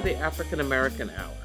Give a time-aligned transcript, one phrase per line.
[0.00, 1.36] to the African American Hour.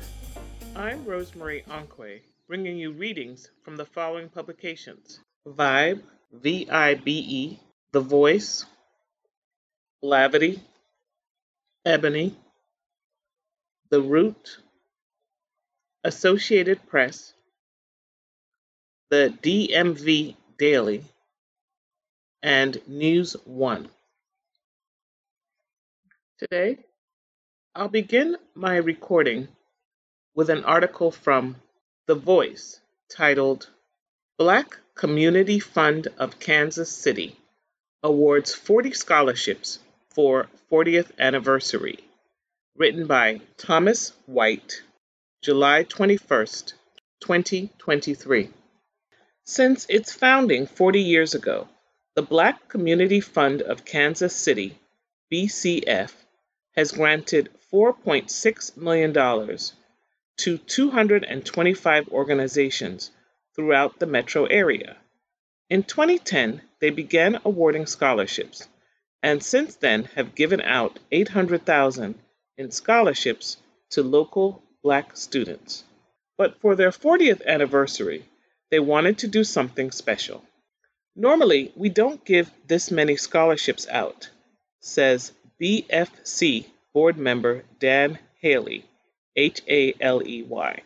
[0.77, 6.01] I'm Rosemarie Onwukwe, bringing you readings from the following publications Vibe,
[6.31, 7.59] V I B E,
[7.91, 8.65] The Voice,
[10.01, 10.61] Blavity,
[11.85, 12.37] Ebony,
[13.89, 14.59] The Root,
[16.05, 17.33] Associated Press,
[19.09, 21.03] the DMV Daily,
[22.41, 23.89] and News One.
[26.39, 26.77] Today,
[27.77, 29.49] I'll begin my recording
[30.33, 31.57] with an article from
[32.07, 32.79] The Voice
[33.09, 33.69] titled
[34.37, 37.35] Black Community Fund of Kansas City
[38.01, 39.79] awards 40 scholarships
[40.11, 41.99] for 40th anniversary,
[42.77, 44.81] written by Thomas White,
[45.41, 46.75] July 21st,
[47.19, 48.51] 2023.
[49.43, 51.67] Since its founding 40 years ago,
[52.15, 54.79] the Black Community Fund of Kansas City,
[55.29, 56.13] BCF,
[56.75, 59.13] has granted $4.6 million
[60.37, 63.11] to 225 organizations
[63.55, 64.97] throughout the metro area.
[65.69, 68.67] In 2010, they began awarding scholarships
[69.25, 72.13] and since then have given out 800,000
[72.59, 73.57] in scholarships
[73.89, 75.83] to local black students.
[76.37, 78.23] But for their 40th anniversary,
[78.69, 80.43] they wanted to do something special.
[81.15, 84.29] Normally, we don't give this many scholarships out,
[84.79, 88.85] says BFC board member Dan Haley,
[89.35, 90.81] H A L E Y.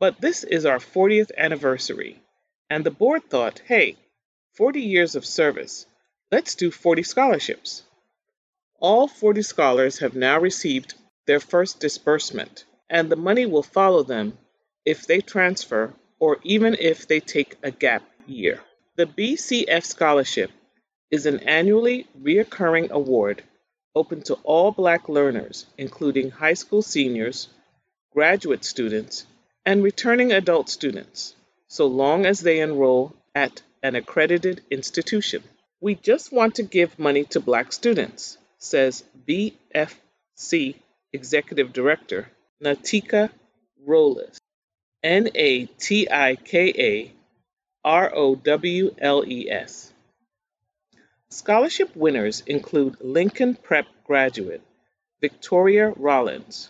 [0.00, 2.22] But this is our 40th anniversary,
[2.70, 3.96] and the board thought, hey,
[4.54, 5.86] 40 years of service,
[6.30, 7.82] let's do 40 scholarships.
[8.80, 10.94] All 40 scholars have now received
[11.26, 14.38] their first disbursement, and the money will follow them
[14.84, 18.60] if they transfer or even if they take a gap year.
[18.96, 20.50] The BCF Scholarship
[21.12, 23.44] is an annually reoccurring award
[23.94, 27.48] open to all Black learners, including high school seniors,
[28.12, 29.26] graduate students,
[29.66, 31.34] and returning adult students,
[31.68, 35.42] so long as they enroll at an accredited institution.
[35.80, 40.76] We just want to give money to Black students, says BFC
[41.12, 42.28] Executive Director
[42.64, 43.30] Natika
[43.86, 44.40] Rowles.
[45.02, 47.12] N A T I K A
[47.84, 49.91] R O W L E S.
[51.32, 54.60] Scholarship winners include Lincoln Prep graduate
[55.22, 56.68] Victoria Rollins,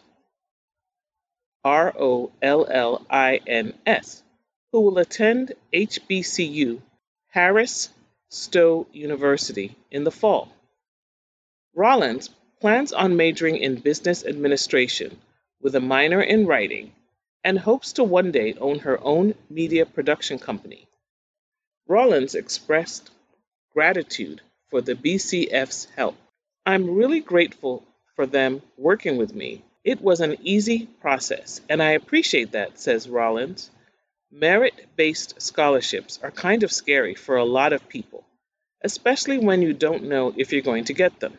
[1.65, 4.23] R O L L I N S,
[4.71, 6.81] who will attend HBCU
[7.31, 7.89] Harris
[8.29, 10.49] Stowe University in the fall.
[11.75, 12.31] Rollins
[12.61, 15.21] plans on majoring in business administration
[15.61, 16.95] with a minor in writing
[17.43, 20.87] and hopes to one day own her own media production company.
[21.89, 23.11] Rollins expressed
[23.75, 24.41] gratitude
[24.73, 26.17] for the BCF's help.
[26.65, 27.85] I'm really grateful
[28.17, 29.63] for them working with me.
[29.85, 33.71] It was an easy process, and I appreciate that, says Rollins.
[34.31, 38.25] Merit based scholarships are kind of scary for a lot of people,
[38.83, 41.37] especially when you don't know if you're going to get them.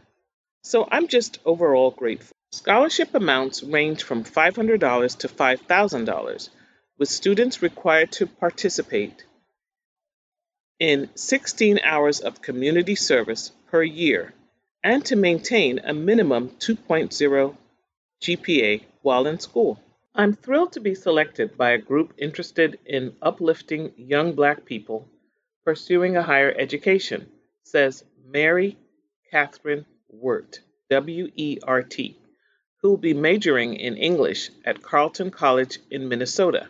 [0.61, 2.35] So I'm just overall grateful.
[2.51, 6.49] Scholarship amounts range from $500 to $5,000,
[6.99, 9.23] with students required to participate
[10.83, 14.33] in 16 hours of community service per year
[14.83, 17.55] and to maintain a minimum 2.0
[18.21, 19.81] GPA while in school.
[20.13, 25.07] I'm thrilled to be selected by a group interested in uplifting young black people
[25.63, 27.29] pursuing a higher education,
[27.63, 28.77] says Mary
[29.31, 32.17] Catherine Wert, W E R T,
[32.81, 36.67] who will be majoring in English at Carleton College in Minnesota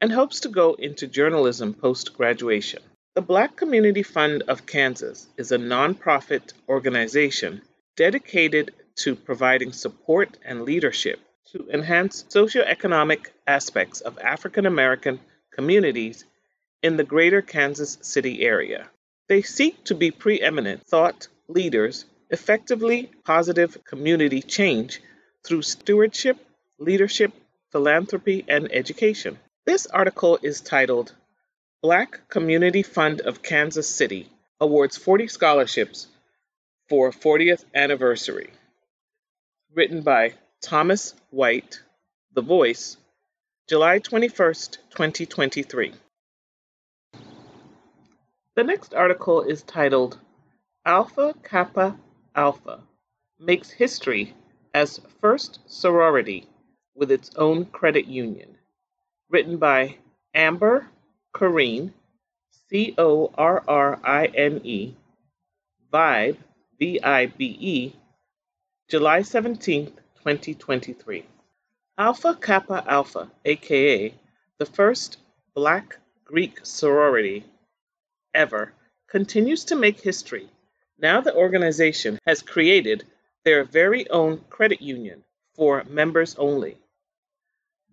[0.00, 2.82] and hopes to go into journalism post graduation.
[3.14, 7.60] The Black Community Fund of Kansas is a nonprofit organization
[7.94, 11.20] dedicated to providing support and leadership
[11.52, 15.20] to enhance socioeconomic aspects of African American
[15.50, 16.24] communities
[16.82, 18.88] in the greater Kansas City area.
[19.28, 25.02] They seek to be preeminent thought leaders, effectively positive community change
[25.44, 26.38] through stewardship,
[26.78, 27.34] leadership,
[27.72, 29.38] philanthropy, and education.
[29.66, 31.12] This article is titled
[31.82, 34.30] Black Community Fund of Kansas City
[34.60, 36.06] awards 40 scholarships
[36.88, 38.50] for 40th anniversary.
[39.74, 41.82] Written by Thomas White,
[42.34, 42.98] The Voice,
[43.68, 45.92] July 21st, 2023.
[48.54, 50.20] The next article is titled
[50.86, 51.98] Alpha Kappa
[52.36, 52.78] Alpha
[53.40, 54.36] Makes History
[54.72, 56.46] as First Sorority
[56.94, 58.56] with its own credit union.
[59.28, 59.96] Written by
[60.32, 60.86] Amber
[61.32, 61.92] Corrine,
[62.68, 64.94] C O R R I N E,
[65.92, 66.36] Vibe,
[66.78, 67.92] V I B E,
[68.88, 71.24] July 17, 2023.
[71.98, 74.14] Alpha Kappa Alpha, aka
[74.58, 75.18] the first
[75.54, 77.44] black Greek sorority
[78.34, 78.72] ever,
[79.08, 80.48] continues to make history.
[80.98, 83.04] Now the organization has created
[83.44, 85.24] their very own credit union
[85.54, 86.76] for members only.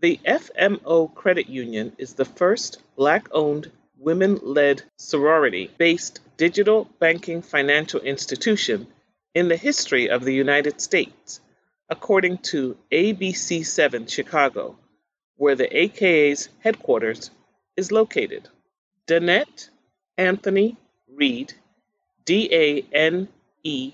[0.01, 7.41] The FMO Credit Union is the first black owned, women led sorority based digital banking
[7.41, 8.87] financial institution
[9.33, 11.41] in the history of the United States,
[11.89, 14.77] according to ABC7 Chicago,
[15.35, 17.29] where the AKA's headquarters
[17.75, 18.47] is located.
[19.05, 19.69] Danette
[20.17, 20.77] Anthony
[21.13, 21.53] Reed,
[22.23, 23.27] D A N
[23.63, 23.91] E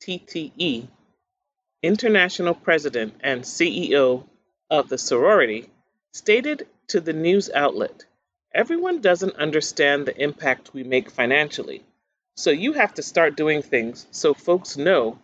[0.00, 0.84] T T E,
[1.82, 4.29] International President and CEO
[4.70, 5.68] of the sorority,
[6.12, 8.04] stated to the news outlet
[8.52, 11.84] Everyone doesn't understand the impact we make financially,
[12.34, 15.18] so you have to start doing things so folks know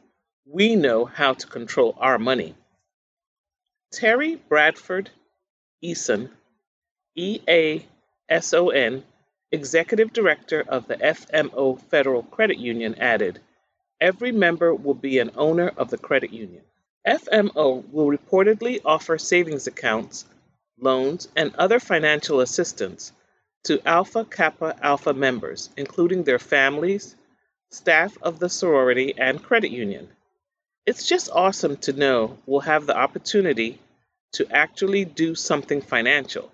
[0.44, 2.54] we know how to control our money.
[3.90, 5.10] Terry Bradford
[5.82, 6.30] Eason,
[7.16, 7.84] E A
[8.28, 9.02] S O N,
[9.50, 13.40] Executive Director of the FMO Federal Credit Union, added
[14.00, 16.62] Every member will be an owner of the credit union.
[17.06, 20.24] FMO will reportedly offer savings accounts,
[20.80, 23.12] loans, and other financial assistance
[23.64, 27.14] to Alpha Kappa Alpha members, including their families,
[27.70, 30.08] staff of the sorority, and credit union.
[30.84, 33.78] It's just awesome to know we'll have the opportunity
[34.32, 36.50] to actually do something financial,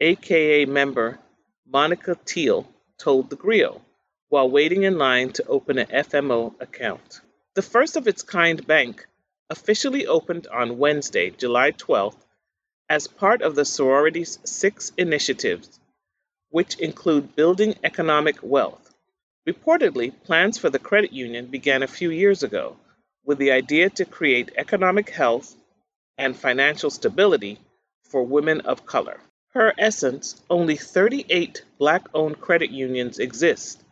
[0.00, 1.18] aka member
[1.66, 2.66] Monica Teal
[2.98, 3.80] told the Grio
[4.28, 7.20] while waiting in line to open an FMO account.
[7.54, 9.06] The first of its kind bank
[9.50, 12.16] officially opened on Wednesday, July 12th,
[12.88, 15.80] as part of the sorority's six initiatives,
[16.50, 18.94] which include building economic wealth.
[19.48, 22.76] Reportedly, plans for the credit union began a few years ago
[23.24, 25.54] with the idea to create economic health
[26.16, 27.58] and financial stability
[28.04, 29.20] for women of color.
[29.52, 33.82] Per essence, only 38 black owned credit unions exist,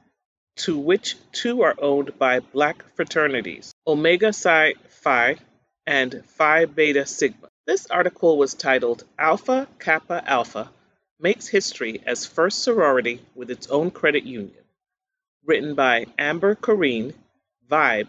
[0.58, 5.36] to which two are owned by black fraternities Omega Psi Phi
[5.88, 7.48] and Phi Beta Sigma.
[7.66, 10.70] This article was titled Alpha Kappa Alpha
[11.18, 14.64] Makes History as First Sorority with Its Own Credit Union,
[15.46, 17.14] written by Amber Corrine,
[17.70, 18.08] Vibe,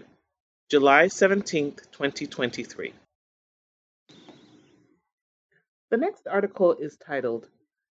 [0.69, 2.93] July 17, 2023.
[5.89, 7.47] The next article is titled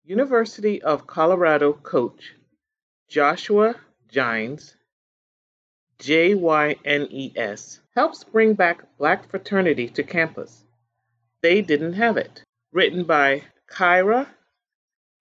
[0.03, 2.33] University of Colorado Coach
[3.07, 3.75] Joshua
[4.11, 4.75] Jynes
[5.99, 10.63] J Y N E S, helps bring back Black fraternity to campus.
[11.41, 12.41] They didn't have it.
[12.71, 14.27] Written by Kyra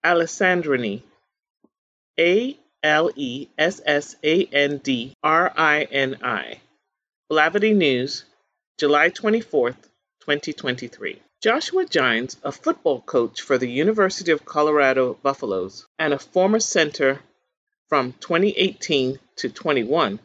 [0.05, 1.03] Alessandrini,
[2.17, 6.61] A L E S S A N D R I N I.
[7.29, 8.23] Blavity News,
[8.77, 9.83] July 24th,
[10.21, 11.21] 2023.
[11.41, 17.19] Joshua Jynes, a football coach for the University of Colorado Buffaloes and a former center
[17.89, 20.19] from 2018 to 21,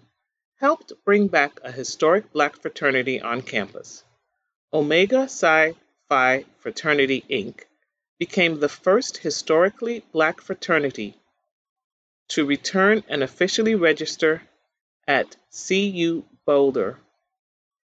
[0.65, 4.03] helped bring back a historic black fraternity on campus.
[4.73, 5.75] Omega Psi
[6.09, 7.65] Phi Fraternity, Inc.
[8.19, 11.19] became the first historically black fraternity
[12.29, 14.41] to return and officially register
[15.07, 16.99] at CU Boulder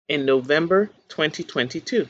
[0.09, 2.09] in November 2022.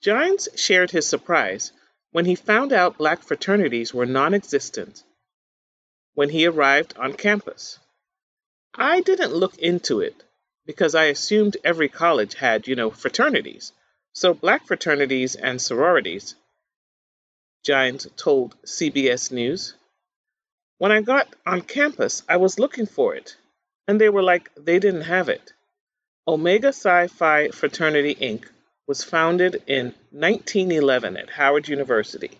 [0.00, 1.70] Jynes shared his surprise
[2.12, 5.04] when he found out black fraternities were non existent
[6.14, 7.78] when he arrived on campus.
[8.74, 10.22] I didn't look into it
[10.66, 13.72] because I assumed every college had, you know, fraternities.
[14.12, 16.34] So black fraternities and sororities,
[17.64, 19.74] Jynes told CBS News.
[20.78, 23.36] When I got on campus, I was looking for it,
[23.86, 25.52] and they were like they didn't have it.
[26.26, 28.44] Omega Psi Phi Fraternity Inc.
[28.86, 32.38] was founded in 1911 at Howard University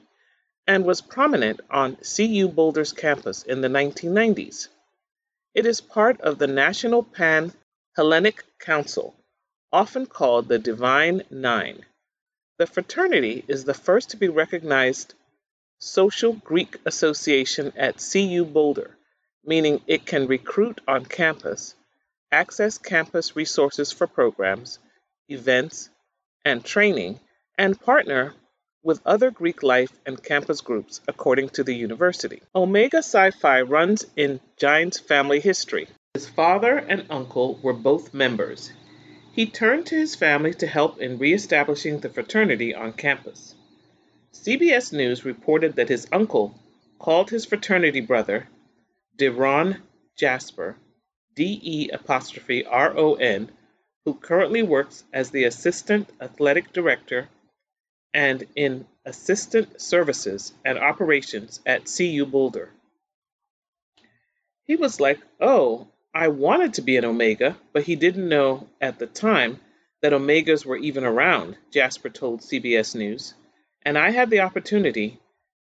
[0.66, 4.68] and was prominent on CU Boulder's campus in the 1990s.
[5.58, 7.52] It is part of the National Pan
[7.96, 9.16] Hellenic Council,
[9.72, 11.84] often called the Divine Nine.
[12.58, 15.14] The fraternity is the first to be recognized
[15.80, 18.96] social Greek association at CU Boulder,
[19.44, 21.74] meaning it can recruit on campus,
[22.30, 24.78] access campus resources for programs,
[25.28, 25.90] events,
[26.44, 27.18] and training,
[27.58, 28.32] and partner
[28.82, 32.42] with other Greek life and campus groups, according to the university.
[32.54, 35.88] Omega Psi Phi runs in Jynes' family history.
[36.14, 38.72] His father and uncle were both members.
[39.32, 43.54] He turned to his family to help in reestablishing the fraternity on campus.
[44.32, 46.54] CBS News reported that his uncle
[46.98, 48.48] called his fraternity brother,
[49.16, 49.80] De'Ron
[50.16, 50.76] Jasper,
[51.34, 53.50] D E apostrophe R O N,
[54.04, 57.28] who currently works as the Assistant Athletic Director
[58.14, 62.70] and in Assistant Services and Operations at CU Boulder.
[64.64, 68.98] He was like, Oh, I wanted to be an Omega, but he didn't know at
[68.98, 69.60] the time
[70.00, 73.34] that Omegas were even around, Jasper told CBS News.
[73.82, 75.18] And I had the opportunity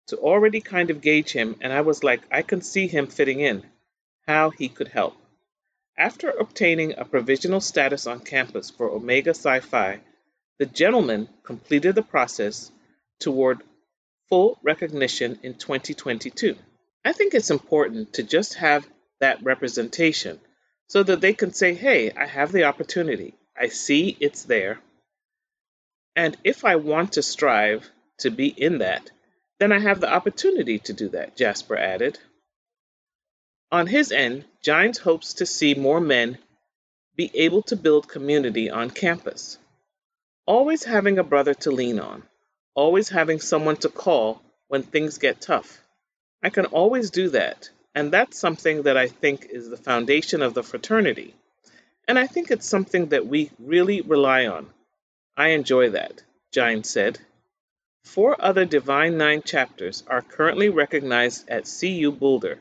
[0.07, 3.39] to already kind of gauge him, and I was like, I can see him fitting
[3.39, 3.63] in,
[4.25, 5.15] how he could help.
[5.97, 9.99] After obtaining a provisional status on campus for Omega Psi Phi,
[10.59, 12.71] the gentleman completed the process
[13.19, 13.61] toward
[14.29, 16.55] full recognition in 2022.
[17.05, 18.85] I think it's important to just have
[19.19, 20.39] that representation
[20.87, 23.33] so that they can say, hey, I have the opportunity.
[23.59, 24.79] I see it's there.
[26.15, 29.11] And if I want to strive to be in that,
[29.59, 32.19] then I have the opportunity to do that, Jasper added.
[33.71, 36.37] On his end, Jynes hopes to see more men
[37.15, 39.57] be able to build community on campus.
[40.47, 42.23] Always having a brother to lean on,
[42.73, 45.81] always having someone to call when things get tough.
[46.41, 50.53] I can always do that, and that's something that I think is the foundation of
[50.53, 51.35] the fraternity.
[52.07, 54.67] And I think it's something that we really rely on.
[55.35, 56.23] I enjoy that,
[56.53, 57.19] Jynes said.
[58.05, 62.59] Four other Divine Nine chapters are currently recognized at CU Boulder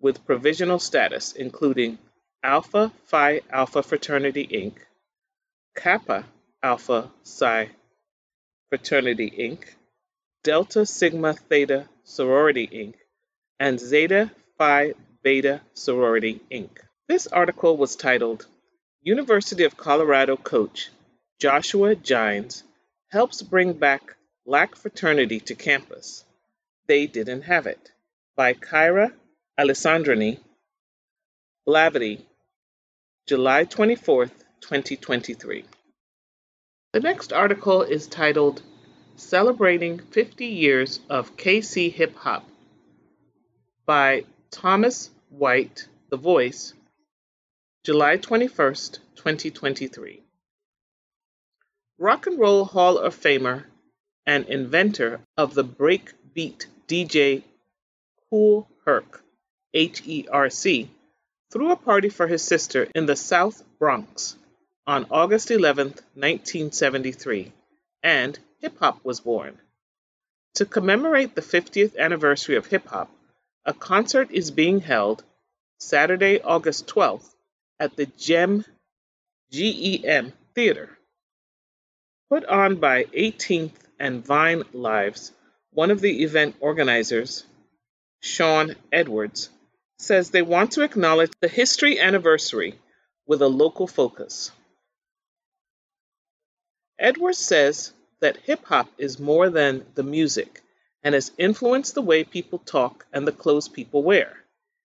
[0.00, 1.98] with provisional status, including
[2.42, 4.78] Alpha Phi Alpha Fraternity Inc.,
[5.76, 6.24] Kappa
[6.62, 7.70] Alpha Psi
[8.68, 9.64] Fraternity Inc.,
[10.42, 12.94] Delta Sigma Theta Sorority Inc.,
[13.58, 16.68] and Zeta Phi Beta Sorority Inc.
[17.08, 18.46] This article was titled
[19.02, 20.90] University of Colorado coach
[21.38, 22.62] Joshua Jynes
[23.08, 26.24] helps bring back Black fraternity to campus.
[26.86, 27.90] They didn't have it.
[28.36, 29.14] By Kyra
[29.58, 30.40] Alessandrini,
[31.66, 32.20] Blavity,
[33.26, 35.64] July 24th, 2023.
[36.92, 38.62] The next article is titled
[39.14, 42.44] Celebrating 50 Years of KC Hip Hop
[43.86, 46.74] by Thomas White, The Voice,
[47.84, 50.20] July 21st, 2023.
[51.98, 53.66] Rock and Roll Hall of Famer
[54.26, 57.44] and inventor of the breakbeat DJ
[58.28, 59.22] Kool Herc,
[59.72, 60.90] H E R C,
[61.52, 64.34] threw a party for his sister in the South Bronx
[64.90, 67.52] on August 11, 1973,
[68.02, 69.56] and hip hop was born.
[70.54, 73.08] To commemorate the 50th anniversary of hip hop,
[73.64, 75.22] a concert is being held
[75.78, 77.32] Saturday, August 12th
[77.78, 78.64] at the GEM
[79.52, 80.98] GEM Theater.
[82.28, 85.30] Put on by 18th and Vine Lives,
[85.72, 87.44] one of the event organizers,
[88.18, 89.50] Sean Edwards,
[90.00, 92.74] says they want to acknowledge the history anniversary
[93.28, 94.50] with a local focus.
[97.00, 100.60] Edwards says that hip hop is more than the music
[101.02, 104.44] and has influenced the way people talk and the clothes people wear.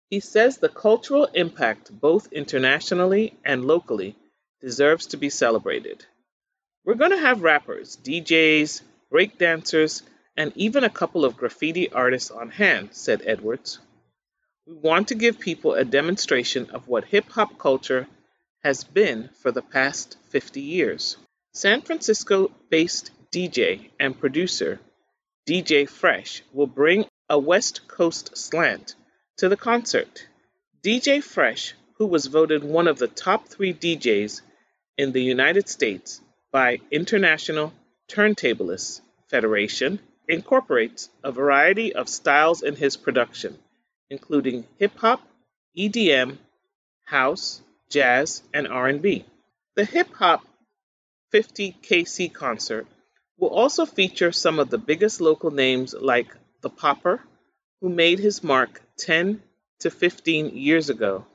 [0.10, 4.18] He says the cultural impact, both internationally and locally,
[4.60, 6.06] deserves to be celebrated.
[6.84, 10.02] We're going to have rappers, DJs, breakdancers,
[10.36, 13.80] and even a couple of graffiti artists on hand, said Edwards.
[14.68, 18.08] We want to give people a demonstration of what hip hop culture
[18.62, 21.16] has been for the past 50 years.
[21.56, 24.80] San Francisco based DJ and producer
[25.48, 28.96] DJ Fresh will bring a West Coast slant
[29.38, 30.26] to the concert.
[30.84, 34.42] DJ Fresh, who was voted one of the top three DJs
[34.98, 37.72] in the United States by International
[38.08, 43.60] Turntablists Federation, incorporates a variety of styles in his production,
[44.10, 45.22] including hip hop,
[45.78, 46.38] EDM,
[47.06, 49.24] house, jazz, and R&B.
[49.76, 50.44] The Hip Hop
[51.34, 52.86] 50 KC concert
[53.40, 56.28] will also feature some of the biggest local names like
[56.62, 57.22] The Popper,
[57.82, 59.42] who made his mark 10
[59.80, 61.26] to 15 years ago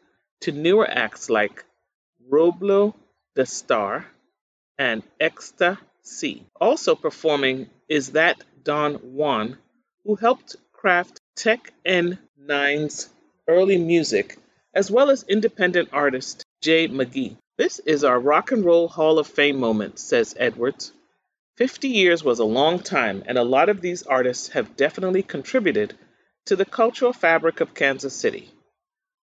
[0.43, 1.65] to newer acts like
[2.31, 2.95] Roblo
[3.35, 4.07] the Star
[4.79, 6.47] and Exta C.
[6.61, 9.59] Also performing is that Don Juan,
[10.05, 13.09] who helped craft Tech N9ne's
[13.49, 14.39] early music,
[14.73, 17.37] as well as independent artist Jay McGee.
[17.59, 20.93] This is our Rock and Roll Hall of Fame moment, says Edwards.
[21.57, 25.99] 50 years was a long time, and a lot of these artists have definitely contributed
[26.47, 28.49] to the cultural fabric of Kansas City.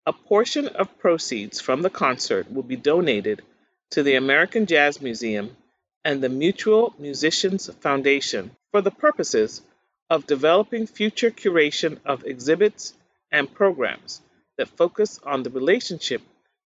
[0.05, 3.41] A portion of proceeds from the concert will be donated
[3.89, 5.57] to the American Jazz Museum
[6.05, 9.63] and the Mutual Musicians Foundation for the purposes
[10.07, 12.93] of developing future curation of exhibits
[13.31, 14.21] and programs
[14.59, 16.21] that focus on the relationship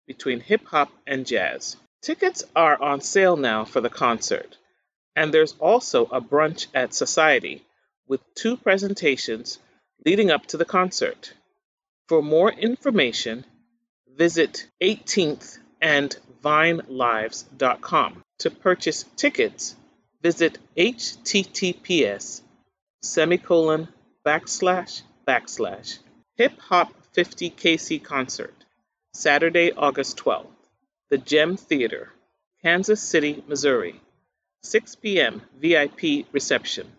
[0.07, 1.77] between hip hop and jazz.
[2.01, 4.57] Tickets are on sale now for the concert,
[5.15, 7.63] and there's also a brunch at Society
[8.07, 9.59] with two presentations
[10.05, 11.33] leading up to the concert.
[12.07, 13.45] For more information,
[14.07, 18.23] visit 18th and vinelives.com.
[18.39, 19.75] To purchase tickets,
[20.21, 22.41] visit https
[23.01, 23.87] semicolon
[24.25, 25.99] backslash backslash
[26.35, 28.62] hip hop 50 KC concert
[29.13, 30.47] Saturday, August 12th,
[31.09, 32.11] the Gem Theater,
[32.63, 34.01] Kansas City, Missouri.
[34.63, 35.41] 6 p.m.
[35.59, 36.89] VIP reception,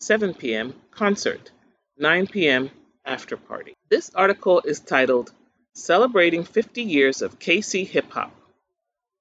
[0.00, 0.74] 7 p.m.
[0.90, 1.50] concert,
[1.98, 2.70] 9 p.m.
[3.04, 3.74] after party.
[3.90, 5.30] This article is titled
[5.74, 8.34] Celebrating 50 Years of KC Hip Hop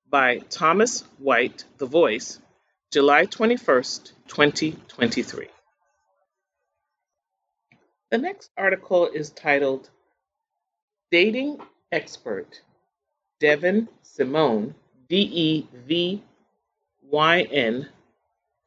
[0.09, 2.39] by Thomas White, The Voice,
[2.91, 5.47] July 21st, 2023.
[8.11, 9.89] The next article is titled
[11.11, 11.59] Dating
[11.91, 12.61] Expert
[13.41, 14.75] Devyn Simone,
[15.07, 16.21] D E V
[17.01, 17.89] Y N,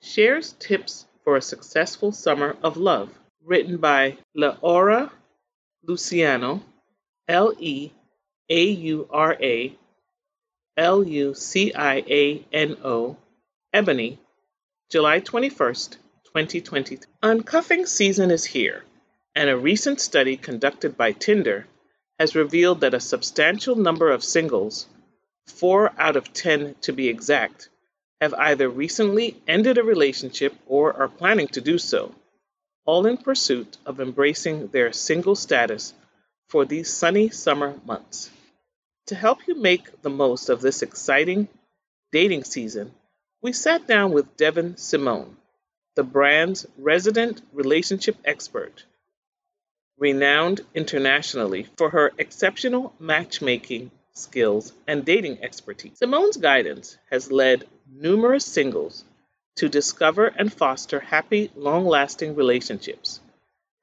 [0.01, 3.11] shares tips for a successful summer of love,
[3.45, 5.13] written by Laura
[5.85, 6.63] Luciano,
[7.29, 7.93] L E
[8.49, 9.79] A U R A
[10.77, 13.17] L U C I A N O,
[13.73, 14.19] Ebony,
[14.91, 17.07] July 21st, 2023.
[17.23, 18.83] Uncuffing season is here,
[19.37, 21.67] and a recent study conducted by Tinder
[22.19, 24.87] has revealed that a substantial number of singles,
[25.47, 27.69] four out of 10 to be exact,
[28.21, 32.15] have either recently ended a relationship or are planning to do so,
[32.85, 35.95] all in pursuit of embracing their single status
[36.49, 38.31] for these sunny summer months.
[39.07, 41.49] To help you make the most of this exciting
[42.13, 42.93] dating season,
[43.41, 45.37] we sat down with Devyn Simone,
[45.97, 48.85] the brand's resident relationship expert,
[50.03, 55.97] renowned internationally for her exceptional matchmaking skills and dating expertise.
[55.97, 59.05] Simone's guidance has led numerous singles
[59.55, 63.21] to discover and foster happy, long lasting relationships.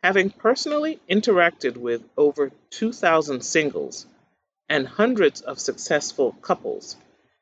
[0.04, 4.06] Having personally interacted with over 2,000 singles,
[4.68, 6.98] and hundreds of successful couples,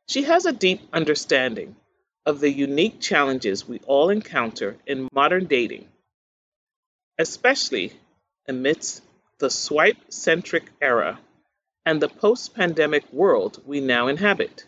[0.08, 1.76] she has a deep understanding
[2.28, 5.88] of the unique challenges we all encounter in modern dating,
[7.18, 7.92] especially
[8.48, 9.04] amidst
[9.40, 11.20] the swipe centric era
[11.86, 14.66] and the post pandemic world we now inhabit.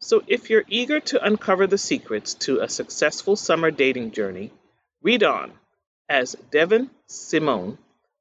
[0.00, 4.52] So, if you're eager to uncover the secrets to a successful summer dating journey,
[5.02, 5.52] read on
[6.08, 7.78] as Devyn Simone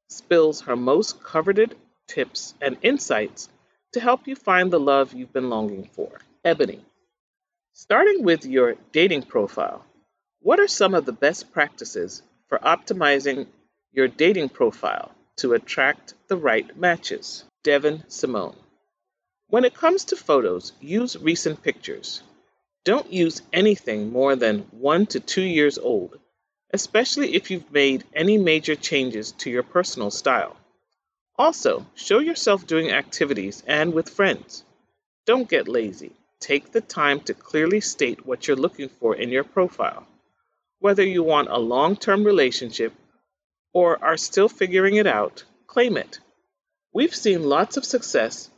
[0.07, 1.75] spills her most coveted
[2.09, 3.47] tips, and insights
[3.93, 6.09] to help you find the love you've been longing for.
[6.43, 6.83] Ebony.
[7.73, 9.85] Starting with your dating profile,
[10.41, 13.47] what are some of the best practices for optimizing
[13.91, 17.43] your dating profile to attract the right matches?
[17.63, 18.55] Devyn Simone.
[19.49, 22.21] When it comes to photos, use recent pictures.
[22.85, 26.19] Don't use anything more than one to two years old,
[26.71, 30.55] especially if you've made any major changes to your personal style.
[31.35, 34.63] Also, show yourself doing activities and with friends.
[35.25, 36.11] Don't get lazy.
[36.39, 40.05] Take the time to clearly state what you're looking for in your profile.
[40.79, 42.93] Whether you want a long term relationship
[43.73, 46.19] or are still figuring it out, claim it.
[46.93, 48.49] We've seen lots of success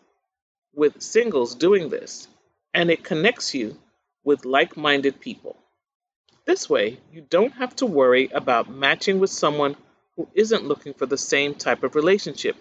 [0.73, 2.27] with singles doing this,
[2.73, 3.77] and it connects you
[4.23, 5.57] with like minded people.
[6.45, 9.75] This way, you don't have to worry about matching with someone
[10.15, 12.55] who isn't looking for the same type of relationship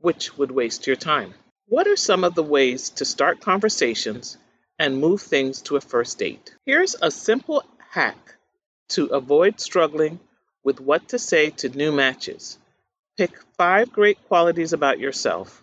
[0.00, 1.34] which would waste your time.
[1.66, 4.36] What are some of the ways to start conversations
[4.78, 6.54] and move things to a first date?
[6.64, 8.34] Here's a simple hack
[8.90, 10.20] to avoid struggling
[10.66, 12.58] with what to say to new matches.
[13.16, 15.62] Pick five great qualities about yourself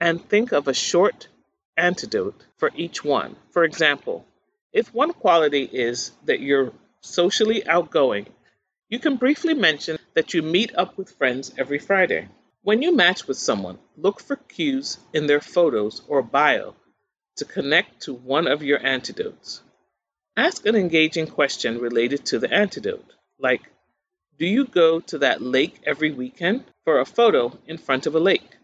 [0.00, 1.28] and think of a short
[1.76, 3.36] antidote for each one.
[3.50, 4.24] For example,
[4.72, 8.26] if one quality is that you're socially outgoing,
[8.88, 12.28] you can briefly mention that you meet up with friends every Friday.
[12.62, 16.74] When you match with someone, look for cues in their photos or bio
[17.36, 19.60] to connect to one of your antidotes.
[20.34, 23.60] Ask an engaging question related to the antidote, like,
[24.38, 26.64] Do you go to that lake every weekend?
[26.84, 28.56] for a photo in front of a lake.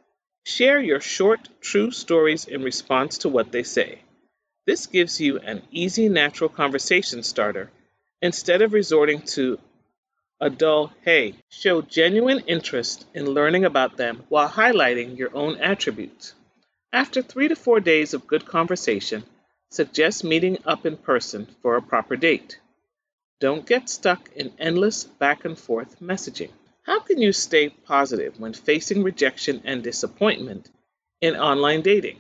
[0.45, 4.01] Share your short, true stories in response to what they say.
[4.67, 7.71] This gives you an easy, natural conversation starter
[8.21, 9.59] instead of resorting to
[10.39, 11.35] a dull hey.
[11.49, 16.35] Show genuine interest in learning about them while highlighting your own attributes.
[16.93, 19.25] After three to four days of good conversation,
[19.71, 22.59] suggest meeting up in person for a proper date.
[23.41, 26.51] Don't get stuck in endless back and forth messaging.
[26.83, 30.69] How can you stay positive when facing rejection and disappointment
[31.23, 32.19] in online dating?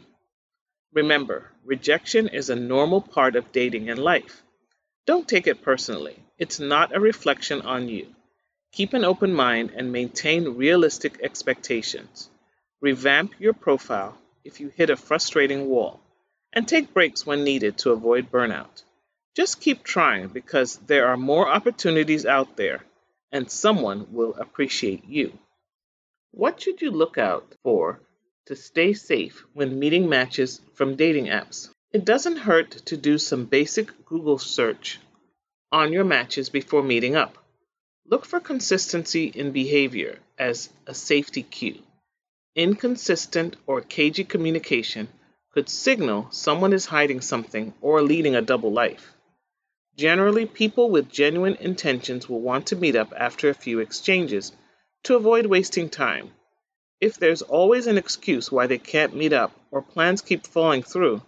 [0.94, 4.42] Remember, rejection is a normal part of dating and life.
[5.04, 8.06] Don't take it personally, it's not a reflection on you.
[8.72, 12.30] Keep an open mind and maintain realistic expectations.
[12.80, 16.00] Revamp your profile if you hit a frustrating wall,
[16.50, 18.84] and take breaks when needed to avoid burnout.
[19.36, 22.84] Just keep trying because there are more opportunities out there,
[23.30, 25.38] and someone will appreciate you.
[26.32, 28.00] What should you look out for
[28.46, 31.70] to stay safe when meeting matches from dating apps?
[31.92, 34.98] It doesn't hurt to do some basic Google search
[35.70, 37.38] on your matches before meeting up.
[38.06, 41.80] Look for consistency in behavior as a safety cue.
[42.56, 45.08] Inconsistent or cagey communication
[45.52, 49.12] could signal someone is hiding something or leading a double life.
[50.00, 54.50] Generally, people with genuine intentions will want to meet up after a few exchanges
[55.02, 56.32] to avoid wasting time.
[57.02, 61.20] If there's always an excuse why they can't meet up or plans keep falling through,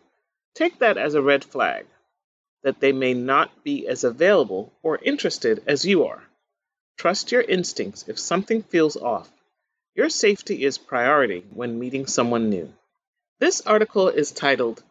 [0.55, 1.85] take that as a red flag
[2.63, 6.23] that they may not be as available or interested as you are.
[6.97, 9.31] Trust your instincts if something feels off.
[9.95, 12.73] Your safety is priority when meeting someone new.
[13.39, 14.83] This article is titled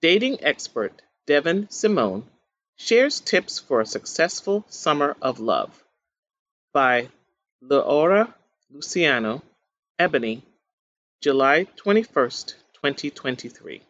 [0.00, 2.28] Dating Expert Devyn Simone
[2.80, 5.84] Shares Tips for a Successful Summer of Love
[6.72, 7.08] by
[7.60, 8.32] Laura
[8.70, 9.42] Luciano,
[9.98, 10.44] Ebony,
[11.20, 13.82] July 21st, 2023.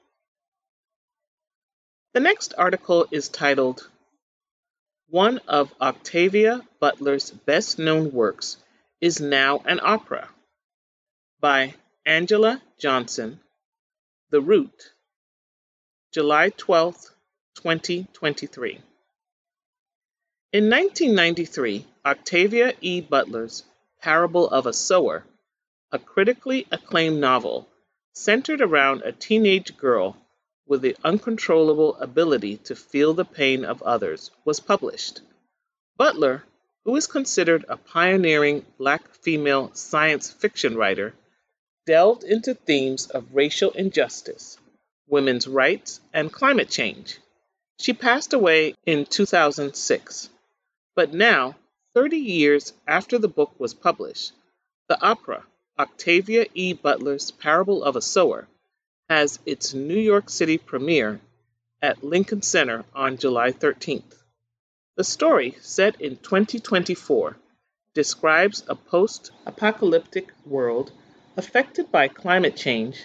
[2.14, 3.87] The next article is titled
[5.11, 8.57] One of Octavia Butler's best known works
[9.03, 10.31] is now an opera
[11.40, 11.74] by
[12.07, 13.38] Angela Johnson,
[14.31, 14.94] The Root,
[16.11, 17.11] July 12,
[17.62, 18.81] 2023.
[20.53, 23.01] In 1993, Octavia E.
[23.01, 23.64] Butler's
[24.01, 25.25] Parable of a Sower,
[25.90, 27.68] a critically acclaimed novel,
[28.12, 30.16] centered around a teenage girl
[30.68, 35.21] with the uncontrollable ability to feel the pain of others, was published.
[35.97, 36.44] Butler,
[36.85, 41.12] who is considered a pioneering black female science fiction writer,
[41.87, 44.59] delved into themes of racial injustice,
[45.09, 47.18] women's rights, and climate change.
[47.81, 50.31] She passed away in 2006.
[50.97, 51.55] But now,
[51.95, 54.33] 30 years after the book was published,
[54.88, 55.47] the opera,
[55.79, 56.73] Octavia E.
[56.73, 58.49] Butler's Parable of a Sower,
[59.09, 61.21] has its New York City premiere
[61.81, 64.25] at Lincoln Center on July 13th.
[64.97, 67.37] The story, set in 2024,
[67.95, 70.91] describes a post apocalyptic world
[71.37, 73.05] affected by climate change,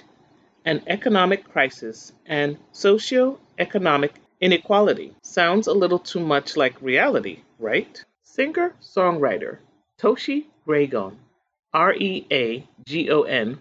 [0.66, 5.16] an economic crisis, and socio-economic inequality.
[5.22, 8.04] Sounds a little too much like reality, right?
[8.24, 9.60] Singer songwriter
[9.98, 11.16] Toshi Reagon,
[11.74, 13.60] R E A G O N,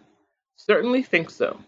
[0.57, 1.61] certainly thinks so.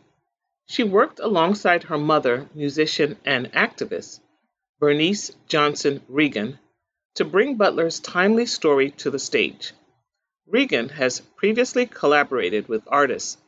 [0.67, 4.19] She worked alongside her mother, musician and activist,
[4.81, 6.59] Bernice Johnson Reagon,
[7.15, 9.75] to bring Butler's timely story to the stage.
[10.53, 13.39] Reagon has previously collaborated with artists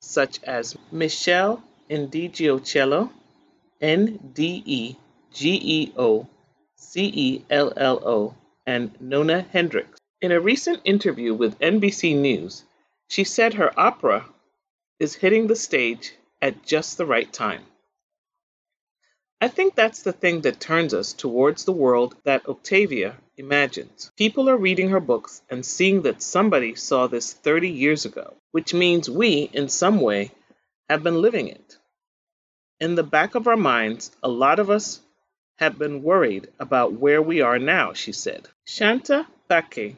[0.00, 3.10] such as Meshell Ndegeocello,
[3.84, 4.96] N D E
[5.30, 6.26] G E O
[6.74, 10.00] C E L L O, and Nona Hendryx.
[10.22, 12.64] In a recent interview with NBC News,
[13.08, 14.24] she said her opera
[14.98, 17.60] is hitting the stage at just the right time.
[19.38, 24.10] I think that's the thing that turns us towards the world that Octavia imagines.
[24.16, 28.72] People are reading her books and seeing that somebody saw this 30 years ago, which
[28.72, 30.30] means we, in some way,
[30.88, 31.76] have been living it.
[32.80, 35.00] In the back of our minds, a lot of us
[35.58, 38.48] have been worried about where we are now, she said.
[38.64, 39.96] Shanta Thake,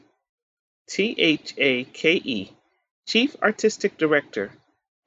[0.87, 2.53] T H A K E,
[3.07, 4.53] Chief Artistic Director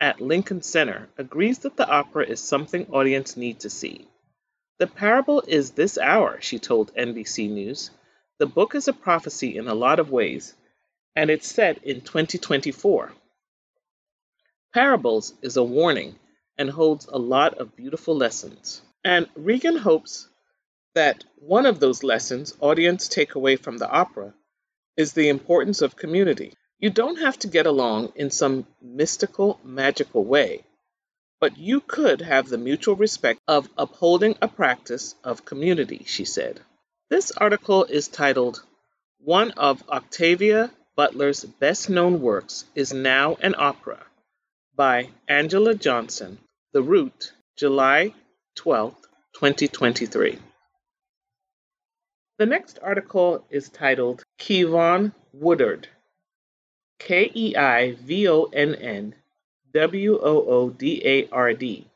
[0.01, 4.07] at Lincoln Center, agrees that the opera is something audience need to see.
[4.79, 7.91] The parable is this hour, she told NBC News.
[8.39, 10.55] The book is a prophecy in a lot of ways,
[11.15, 13.13] and it's set in 2024.
[14.73, 16.15] Parables is a warning
[16.59, 18.81] and holds a lot of beautiful lessons.
[19.03, 20.27] And Reagon hopes
[20.93, 24.33] that one of those lessons audience take away from the opera
[24.97, 26.53] is the importance of community.
[26.77, 30.65] You don't have to get along in some mystical, magical way,
[31.39, 36.59] but you could have the mutual respect of upholding a practice of community, she said.
[37.09, 38.61] This article is titled
[39.19, 44.05] One of Octavia Butler's Best Known Works is Now an Opera
[44.75, 46.39] by Angela Johnson,
[46.71, 48.13] The Root, July
[48.53, 48.93] 12,
[49.33, 50.37] 2023.
[52.37, 55.87] The next article is titled Keivonn Woodard
[56.99, 59.15] K E I V O N N
[59.73, 61.87] W O O D A R D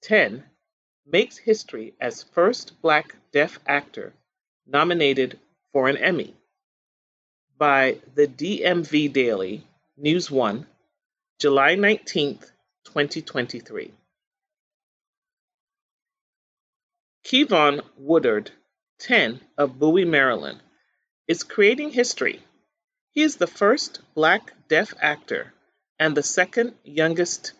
[0.00, 0.42] 10
[1.04, 4.14] makes history as first black deaf actor
[4.66, 5.38] nominated
[5.70, 6.34] for an Emmy
[7.58, 9.66] by the DMV Daily,
[9.98, 10.66] News 1,
[11.38, 12.50] July 19th,
[12.84, 13.92] 2023.
[17.24, 18.50] Keivonn Woodard,
[18.98, 20.60] 10, of Bowie, Maryland,
[21.26, 22.42] is creating history.
[23.12, 25.54] He is the first black deaf actor
[25.98, 27.52] and the second youngest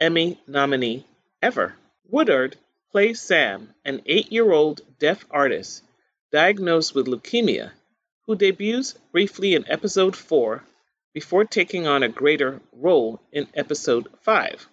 [0.00, 1.06] Emmy nominee
[1.42, 1.76] ever.
[2.08, 2.56] Woodard
[2.90, 5.82] plays Sam, an eight year old deaf artist
[6.32, 7.72] diagnosed with leukemia,
[8.22, 10.64] who debuts briefly in episode 4
[11.12, 14.66] before taking on a greater role in episode 5.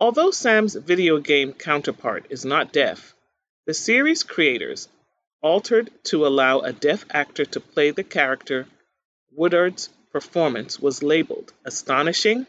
[0.00, 3.14] Although Sam's video game counterpart is not deaf,
[3.68, 4.88] the series creators
[5.42, 8.66] altered to allow a deaf actor to play the character.
[9.30, 12.46] Woodard's performance was labeled astonishing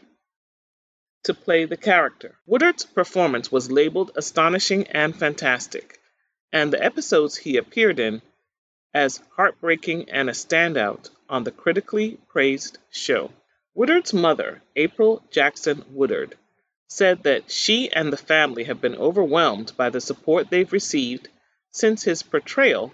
[1.24, 2.38] to play the character.
[2.46, 5.98] Woodard's performance was labeled astonishing and fantastic,
[6.54, 8.22] and the episodes he appeared in
[8.94, 13.30] as heartbreaking and a standout on the critically praised show.
[13.74, 16.38] Woodard's mother, April Jackson Woodard,
[16.92, 21.28] said that she and the family have been overwhelmed by the support they've received
[21.70, 22.92] since his portrayal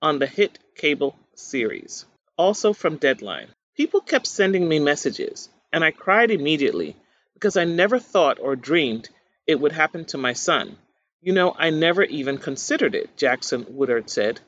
[0.00, 2.06] on the hit cable series.
[2.36, 3.48] Also from Deadline.
[3.76, 6.94] People kept sending me messages, and I cried immediately
[7.32, 9.08] because I never thought or dreamed
[9.48, 10.78] it would happen to my son.
[11.20, 14.40] You know, I never even considered it, Jackson Woodard said.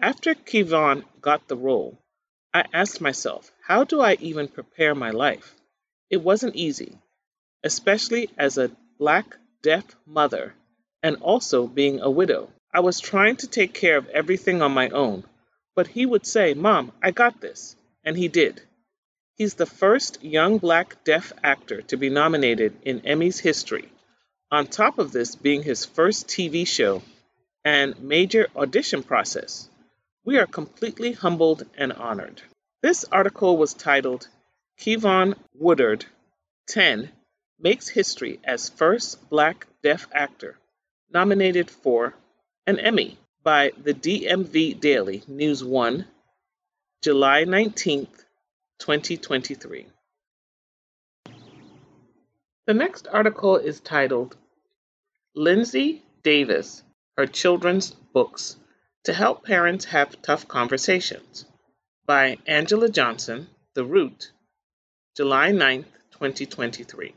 [0.00, 1.98] After Keivonn got the role,
[2.52, 5.54] I asked myself, how do I even prepare my life?
[6.10, 6.98] It wasn't easy
[7.68, 10.54] especially as a black deaf mother
[11.02, 12.48] and also being a widow.
[12.72, 15.24] I was trying to take care of everything on my own,
[15.76, 17.76] but he would say, Mom, I got this.
[18.02, 18.62] And he did.
[19.34, 23.92] He's the first young black deaf actor to be nominated in Emmy's history,
[24.50, 27.02] on top of this being his first TV show
[27.66, 29.68] and major audition process.
[30.24, 32.40] We are completely humbled and honored.
[32.82, 34.26] This article was titled
[34.80, 36.06] Keivonn Woodard
[36.68, 37.10] 10
[37.58, 40.56] makes history as first black deaf actor
[41.10, 42.14] nominated for
[42.66, 46.06] an Emmy by the DMV Daily News 1,
[47.02, 48.24] July 19th,
[48.78, 49.86] 2023.
[52.66, 54.36] The next article is titled
[55.36, 56.82] Linsey Davis,
[57.16, 58.56] Her Children's Books
[59.04, 61.46] to Help Parents Have Tough Conversations
[62.04, 64.32] by Angela Johnson, The Root,
[65.16, 67.14] July 9th, 2023.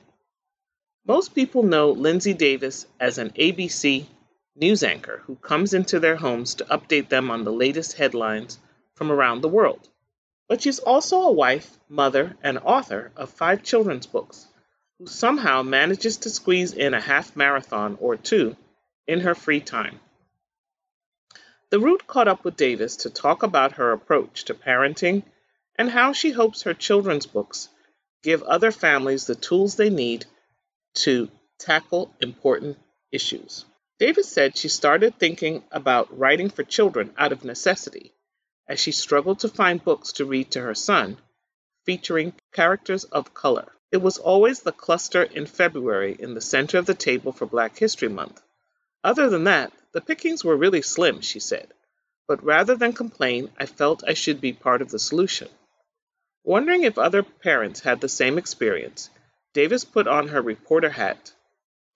[1.06, 4.06] Most people know Linsey Davis as an ABC
[4.56, 8.60] news anchor who comes into their homes to update them on the latest headlines
[8.94, 9.90] from around the world.
[10.48, 14.48] But she's also a wife, mother, and author of five children's books,
[15.00, 18.56] who somehow manages to squeeze in a half marathon or two
[19.08, 20.00] in her free time.
[21.72, 25.24] The Root caught up with Davis to talk about her approach to parenting
[25.78, 27.70] and how she hopes her children's books
[28.22, 30.28] give other families the tools they need
[30.94, 32.78] to tackle important
[33.12, 33.66] issues.
[34.00, 38.14] Davis said she started thinking about writing for children out of necessity
[38.68, 41.18] as she struggled to find books to read to her son
[41.86, 43.72] featuring characters of color.
[43.92, 47.78] It was always the cluster in February in the center of the table for Black
[47.78, 48.42] History Month.
[49.04, 51.68] Other than that, the pickings were really slim, she said.
[52.28, 55.50] But rather than complain, I felt I should be part of the solution.
[56.44, 59.10] Wondering if other parents had the same experience,
[59.54, 61.34] Davis put on her reporter hat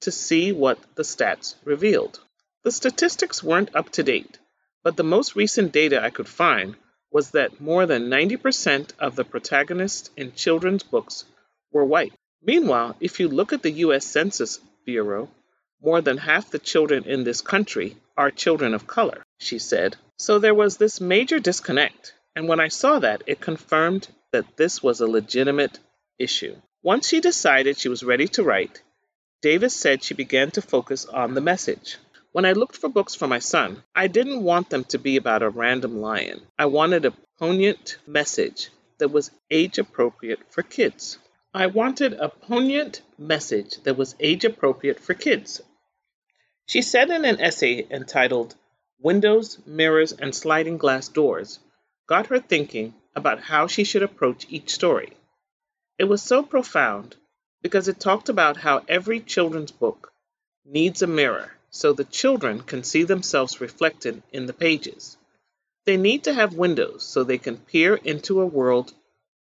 [0.02, 2.20] to see what the stats revealed.
[2.64, 4.40] The statistics weren't up to date,
[4.84, 6.76] but the most recent data I could find
[7.12, 11.24] was that more than 90% of the protagonists in children's books
[11.72, 12.14] were white.
[12.42, 15.30] Meanwhile, if you look at the US Census Bureau,
[15.82, 19.96] more than half the children in this country are children of color, she said.
[20.18, 24.84] So there was this major disconnect, and when I saw that, it confirmed that this
[24.84, 25.80] was a legitimate
[26.20, 26.56] issue.
[26.86, 28.84] Once she decided she was ready to write,
[29.42, 31.98] Davis said she began to focus on the message.
[32.32, 35.42] When I looked for books for my son, I didn't want them to be about
[35.42, 36.46] a random lion.
[36.60, 38.70] I wanted a poignant message
[39.00, 41.18] that was age appropriate for kids.
[41.56, 45.62] I wanted a poignant message that was age appropriate for kids.
[46.68, 48.54] She said in an essay entitled
[49.00, 51.58] Windows, Mirrors, and Sliding Glass Doors,
[52.06, 55.14] got her thinking about how she should approach each story.
[56.00, 57.16] It was so profound
[57.62, 60.14] because it talked about how every children's book
[60.66, 65.18] needs a mirror so the children can see themselves reflected in the pages.
[65.86, 68.94] They need to have windows so they can peer into a world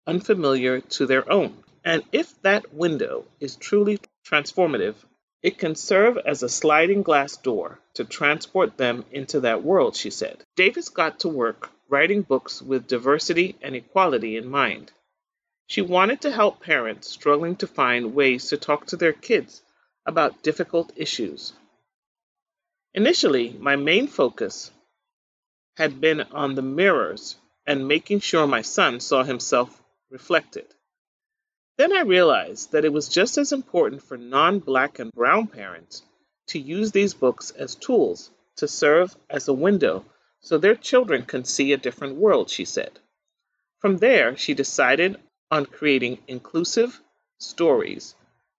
[0.08, 1.64] unfamiliar to their own.
[1.84, 4.96] And if that window is truly transformative,
[5.44, 10.10] It can serve as a sliding glass door to transport them into that world, she
[10.10, 10.44] said.
[10.56, 14.92] Davis got to work writing books with diversity and equality in mind.
[15.72, 19.62] She wanted to help parents struggling to find ways to talk to their kids
[20.06, 21.54] about difficult issues.
[22.94, 24.70] Initially, my main focus
[25.78, 30.66] had been on the mirrors and making sure my son saw himself reflected.
[31.78, 36.04] Then I realized that it was just as important for non black and brown parents
[36.48, 40.04] to use these books as tools to serve as a window
[40.42, 43.00] so their children can see a different world, she said.
[43.80, 45.18] From there, she decided
[45.52, 47.00] on creating inclusive
[47.38, 48.16] stories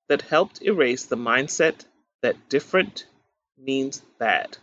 [0.09, 1.87] that helped erase the mindset
[2.21, 3.07] that different
[3.57, 4.59] means bad.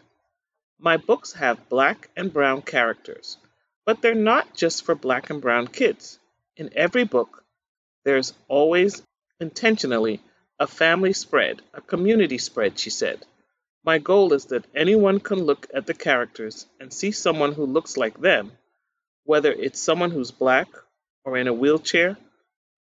[0.78, 3.38] My books have black and brown characters,
[3.86, 6.20] but they're not just for black and brown kids.
[6.56, 7.44] In every book,
[8.06, 9.02] there's always
[9.40, 10.22] intentionally
[10.60, 13.26] a family spread, a community spread, she said.
[13.84, 17.98] My goal is that anyone can look at the characters and see someone who looks
[17.98, 18.52] like them,
[19.24, 20.68] whether it's someone who's black
[21.30, 22.18] or in a wheelchair,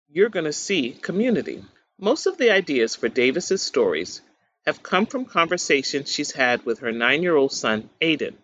[0.09, 1.65] you're going to see community.
[1.99, 4.21] Most of the ideas for Davis's stories
[4.67, 8.35] have come from conversations she's had with her nine year old son, Aiden.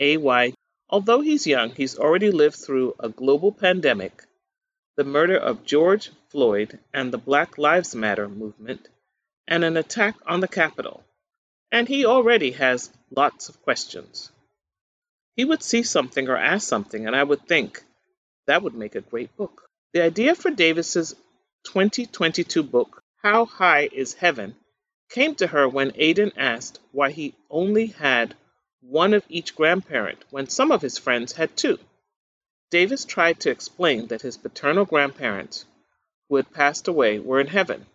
[0.00, 0.54] AY.
[0.88, 4.24] Although he's young, he's already lived through a global pandemic
[4.96, 8.88] the murder of George Floyd and the Black Lives Matter movement,
[9.48, 11.02] and an attack on the Capitol,
[11.72, 14.30] and he already has lots of questions.
[15.34, 17.82] He would see something or ask something, and I would think
[18.46, 19.70] that would make a great book.
[19.92, 21.14] The idea for Davis's
[21.64, 24.56] 2022 book, How High is Heaven,
[25.08, 28.36] came to her when Aiden asked why he only had
[28.80, 31.78] one of each grandparent when some of his friends had two.
[32.70, 35.64] Davis tried to explain that his paternal grandparents,
[36.28, 37.86] who had passed away, were in heaven,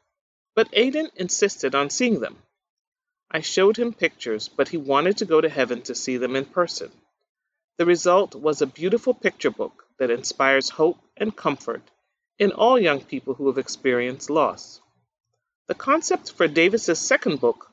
[0.55, 2.41] but Aiden insisted on seeing them.
[3.29, 6.45] I showed him pictures, but he wanted to go to heaven to see them in
[6.45, 6.91] person.
[7.77, 11.83] The result was a beautiful picture book that inspires hope and comfort
[12.39, 14.79] in all young people who have experienced loss.
[15.67, 17.71] The concept for Davis's second book,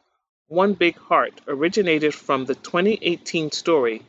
[0.49, 4.03] One Big Heart, originated from the 2018 story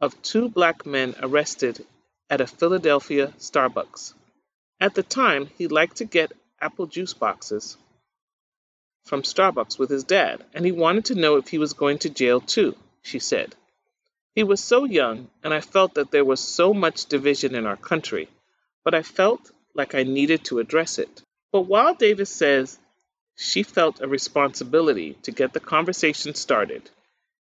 [0.00, 1.86] of two black men arrested
[2.28, 4.14] at a Philadelphia Starbucks.
[4.80, 7.76] At the time, he liked to get apple juice boxes
[9.04, 12.10] from Starbucks with his dad, and he wanted to know if he was going to
[12.10, 13.54] jail too, she said.
[14.34, 17.76] He was so young, and I felt that there was so much division in our
[17.76, 18.28] country,
[18.84, 21.22] but I felt like I needed to address it.
[21.52, 22.78] But while Davis says
[23.36, 26.88] she felt a responsibility to get the conversation started,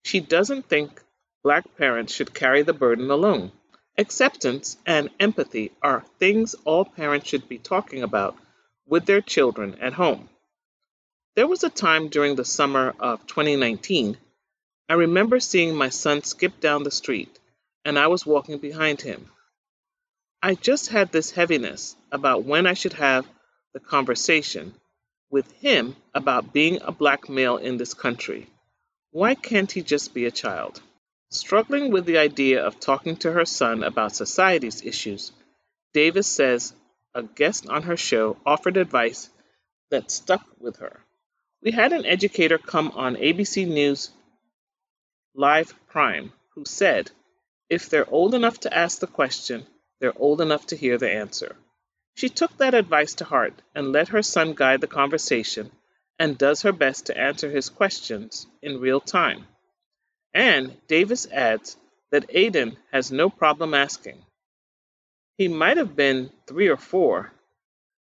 [0.03, 1.03] she doesn't think
[1.43, 3.51] black parents should carry the burden alone.
[3.97, 8.37] Acceptance and empathy are things all parents should be talking about
[8.85, 10.29] with their children at home.
[11.35, 14.17] There was a time during the summer of 2019,
[14.89, 17.39] I remember seeing my son skip down the street,
[17.83, 19.29] and I was walking behind him.
[20.41, 23.27] I just had this heaviness about when I should have
[23.73, 24.73] the conversation
[25.29, 28.47] with him about being a black male in this country.
[29.11, 30.81] Why can't he just be a child?
[31.31, 35.33] Struggling with the idea of talking to her son about society's issues,
[35.93, 36.73] Davis says
[37.13, 39.29] a guest on her show offered advice
[39.89, 41.01] that stuck with her.
[41.61, 44.11] We had an educator come on ABC News
[45.39, 47.11] Live Prime who said,
[47.69, 49.67] if they're old enough to ask the question,
[49.99, 51.55] they're old enough to hear the answer.
[52.15, 55.71] She took that advice to heart and let her son guide the conversation
[56.17, 59.45] and does her best to answer his questions in real time.
[60.33, 61.77] And Davis adds
[62.09, 64.17] that Aiden has no problem asking.
[65.37, 67.31] He might have been three or four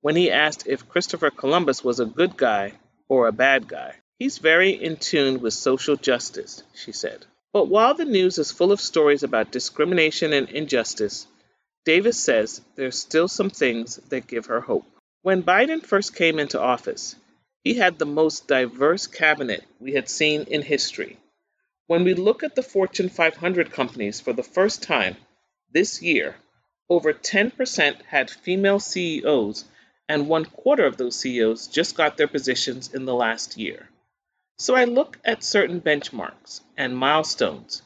[0.01, 2.73] when he asked if Christopher Columbus was a good guy
[3.07, 4.02] or a bad guy.
[4.19, 7.25] He's very in tune with social justice, she said.
[7.51, 11.27] But while the news is full of stories about discrimination and injustice,
[11.85, 14.85] Davis says there's still some things that give her hope.
[15.23, 17.15] When Biden first came into office,
[17.63, 21.17] he had the most diverse cabinet we had seen in history.
[21.87, 25.17] When we look at the Fortune 500 companies for the first time
[25.71, 26.35] this year,
[26.89, 29.65] over 10% had female CEOs,
[30.07, 33.89] and one quarter of those CEOs just got their positions in the last year.
[34.57, 37.81] So I look at certain benchmarks and milestones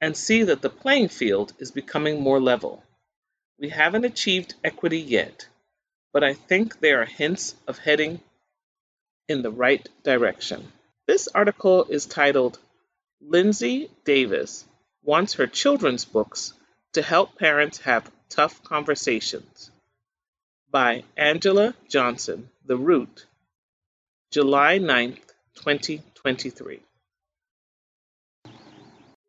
[0.00, 2.82] and see that the playing field is becoming more level.
[3.58, 5.46] We haven't achieved equity yet,
[6.12, 8.20] but I think there are hints of heading
[9.28, 10.72] in the right direction.
[11.06, 12.58] This article is titled
[13.20, 14.64] Lindsay Davis
[15.02, 16.52] wants her children's books
[16.92, 19.70] to help parents have tough conversations.
[20.70, 23.26] By Angela Johnson, The Root,
[24.30, 25.32] July 9th,
[26.24, 26.80] 2023.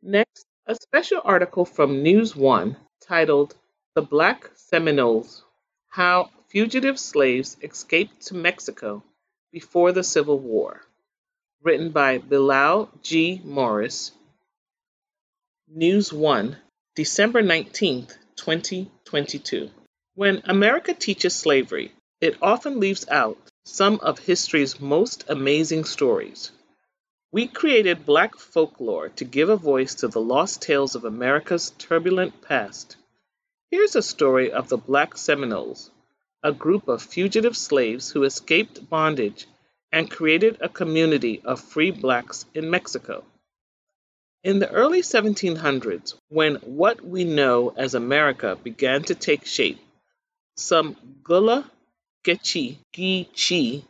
[0.03, 3.55] Next, a special article from News One titled
[3.95, 5.43] The Black Seminoles
[5.89, 9.03] How Fugitive Slaves Escaped to Mexico
[9.51, 10.81] Before the Civil War,
[11.63, 13.41] written by Bilal G.
[13.43, 14.11] Morris.
[15.67, 16.57] News One,
[16.95, 19.71] December 19th, 2022.
[20.13, 21.91] When America teaches slavery,
[22.21, 26.51] it often leaves out some of history's most amazing stories.
[27.33, 32.43] We created black folklore to give a voice to the lost tales of America's turbulent
[32.43, 32.95] past.
[33.71, 35.89] Here's a story of the Black Seminoles,
[36.43, 39.47] a group of fugitive slaves who escaped bondage
[39.91, 43.23] and created a community of free blacks in Mexico.
[44.43, 49.79] In the early 1700s, when what we know as America began to take shape,
[50.55, 51.67] some Gullah
[52.23, 53.85] Geechee, Geechee,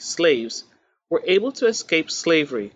[0.00, 0.64] slaves
[1.10, 2.72] were able to escape slavery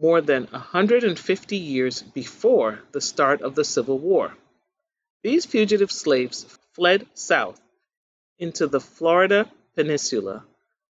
[0.00, 4.36] more than 150 years before the start of the Civil War.
[5.22, 7.60] These fugitive slaves fled south
[8.38, 10.44] into the Florida Peninsula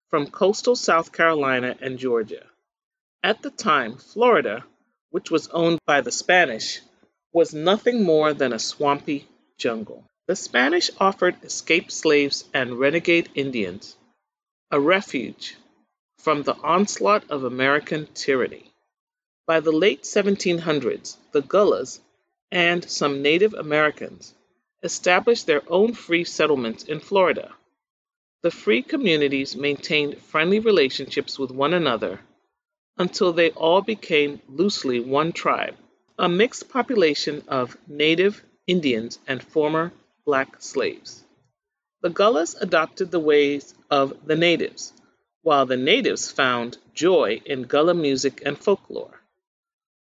[0.09, 2.45] from coastal South Carolina and Georgia.
[3.23, 4.65] At the time, Florida,
[5.11, 6.81] which was owned by the Spanish,
[7.33, 9.29] was nothing more than a swampy
[9.59, 10.05] jungle.
[10.27, 13.97] The Spanish offered escaped slaves and renegade Indians
[14.71, 15.57] a refuge
[16.19, 18.73] from the onslaught of American tyranny.
[19.47, 22.01] By the late 1700s, the Gullahs
[22.51, 24.35] and some Native Americans
[24.83, 27.55] established their own free settlements in Florida.
[28.43, 32.21] The free communities maintained friendly relationships with one another
[32.97, 35.77] until they all became loosely one tribe,
[36.19, 39.93] a mixed population of native Indians and former
[40.25, 41.25] black slaves.
[42.03, 44.93] The Gullahs adopted the ways of the natives,
[45.49, 49.19] while the natives found joy in Gullah music and folklore.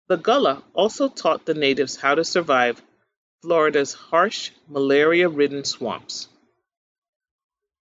[0.08, 2.82] The Gullah also taught the natives how to survive
[3.40, 6.28] Florida's harsh, malaria ridden swamps.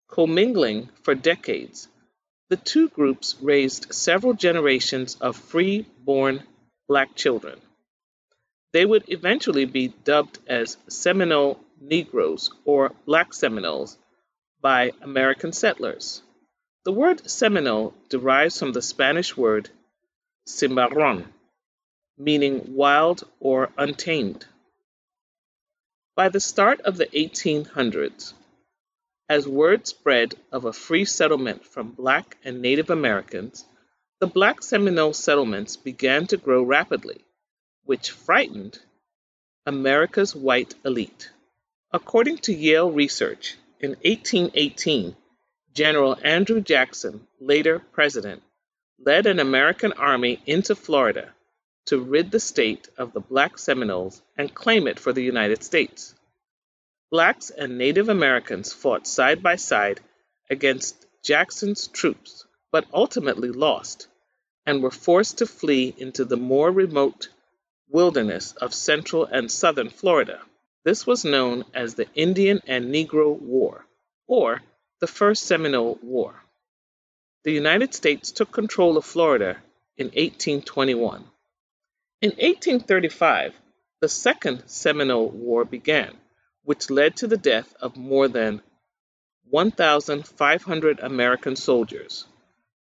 [0.07, 1.89] Commingling for decades,
[2.51, 6.45] the two groups raised several generations of free born
[6.87, 7.59] black children.
[8.73, 13.99] They would eventually be dubbed as Seminole Negroes or Black Seminoles
[14.61, 16.23] by American settlers.
[16.83, 19.69] The word Seminole derives from the Spanish word
[20.47, 21.31] cimarron,
[22.17, 24.47] meaning wild or untamed.
[26.15, 28.33] By the start of the 1800s,
[29.29, 33.67] as word spread of a free settlement from Black and Native Americans,
[34.19, 37.23] the Black Seminole settlements began to grow rapidly
[37.85, 38.79] which frightened
[39.67, 41.31] America's white elite.
[41.93, 45.15] According to Yale Research, in 1818,
[45.73, 48.43] General Andrew Jackson, later president,
[48.99, 51.33] led an American army into Florida
[51.87, 56.15] to rid the state of the black Seminoles and claim it for the United States.
[57.11, 60.01] Blacks and Native Americans fought side by side
[60.49, 64.09] against Jackson's troops, but ultimately lost
[64.67, 67.29] and were forced to flee into the more remote
[67.89, 70.41] wilderness of central and southern Florida.
[70.85, 73.87] This was known as the Indian and Negro War,
[74.27, 74.63] or
[75.01, 76.35] the First Seminole War.
[77.45, 79.57] The United States took control of Florida
[79.97, 81.25] in 1821.
[82.21, 83.55] In 1835,
[84.01, 86.15] the Second Seminole War began,
[86.65, 88.61] which led to the death of more than
[89.49, 92.27] 1,500 American soldiers.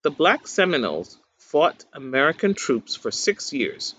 [0.04, 3.94] The Black Seminoles fought American troops for six years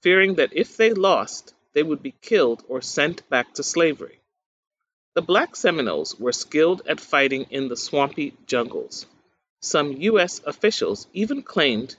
[0.00, 4.20] fearing that if they lost, they would be killed or sent back to slavery.
[5.18, 9.04] The black Seminoles were skilled at fighting in the swampy jungles.
[9.60, 10.40] Some U.S.
[10.46, 11.96] officials even claimed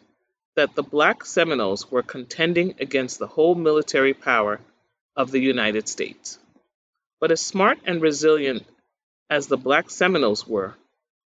[0.55, 4.61] that the black Seminoles were contending against the whole military power
[5.17, 6.39] of the United States.
[7.19, 8.65] But as smart and resilient
[9.29, 10.75] as the black Seminoles were,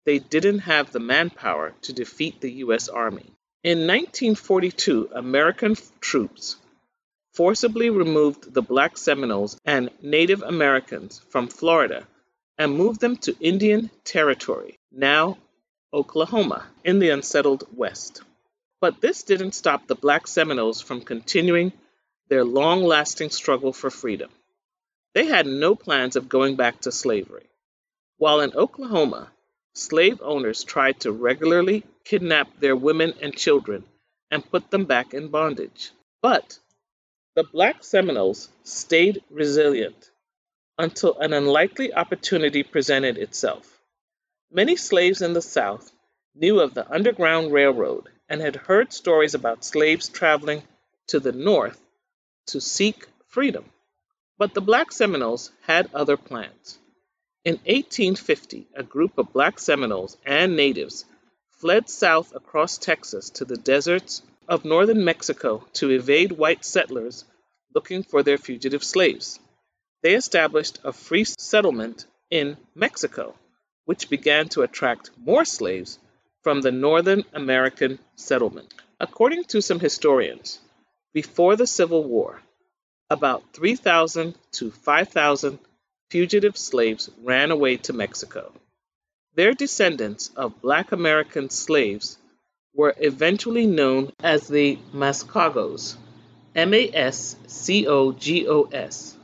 [0.07, 2.89] they didn't have the manpower to defeat the U.S.
[2.89, 3.31] Army.
[3.63, 6.57] In 1942, American troops
[7.37, 12.07] forcibly removed the black Seminoles and Native Americans from Florida
[12.57, 15.37] and moved them to Indian Territory, now
[15.93, 18.23] Oklahoma, in the unsettled West.
[18.81, 21.73] But this didn't stop the black Seminoles from continuing
[22.29, 24.31] their long lasting struggle for freedom.
[25.15, 27.47] They had no plans of going back to slavery.
[28.17, 29.31] While in Oklahoma,
[29.75, 33.85] slave owners tried to regularly kidnap their women and children
[34.31, 35.91] and put them back in bondage.
[36.23, 36.59] But
[37.37, 40.11] the black Seminoles stayed resilient
[40.79, 43.79] until an unlikely opportunity presented itself.
[44.51, 45.93] Many slaves in the South
[46.35, 50.63] knew of the Underground Railroad and had heard stories about slaves traveling
[51.09, 51.79] to the north
[52.47, 53.67] to seek freedom.
[54.39, 56.79] But the black Seminoles had other plans.
[57.45, 61.05] In 1850, a group of black Seminoles and natives
[61.51, 67.25] fled south across Texas to the deserts of northern Mexico to evade white settlers
[67.75, 69.39] looking for their fugitive slaves.
[70.03, 73.35] They established a free settlement in Mexico,
[73.85, 75.99] which began to attract more slaves
[76.43, 78.73] from the Northern American settlement.
[79.01, 80.59] According to some historians,
[81.13, 82.41] before the Civil War,
[83.11, 85.59] about 3,000 to 5,000
[86.11, 88.53] fugitive slaves ran away to Mexico.
[89.35, 92.19] Their descendants of black American slaves
[92.77, 95.97] were eventually known as the Mascogos,
[96.55, 99.17] M A S C O G O S.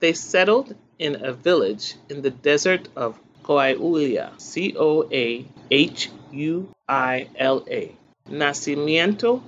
[0.00, 6.68] They settled in a village in the desert of Coahuila, C O A H U
[6.88, 7.94] I L A,
[8.28, 9.42] Nacimiento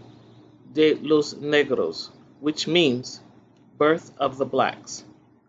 [0.72, 2.10] de los Negros,
[2.40, 3.20] which means
[3.78, 5.02] birth of the blacks,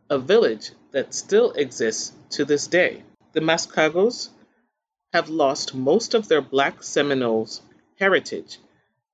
[0.10, 3.04] a village that still exists to this day.
[3.34, 4.30] The Mascogos
[5.14, 7.62] have lost most of their black Seminoles
[8.02, 8.58] heritage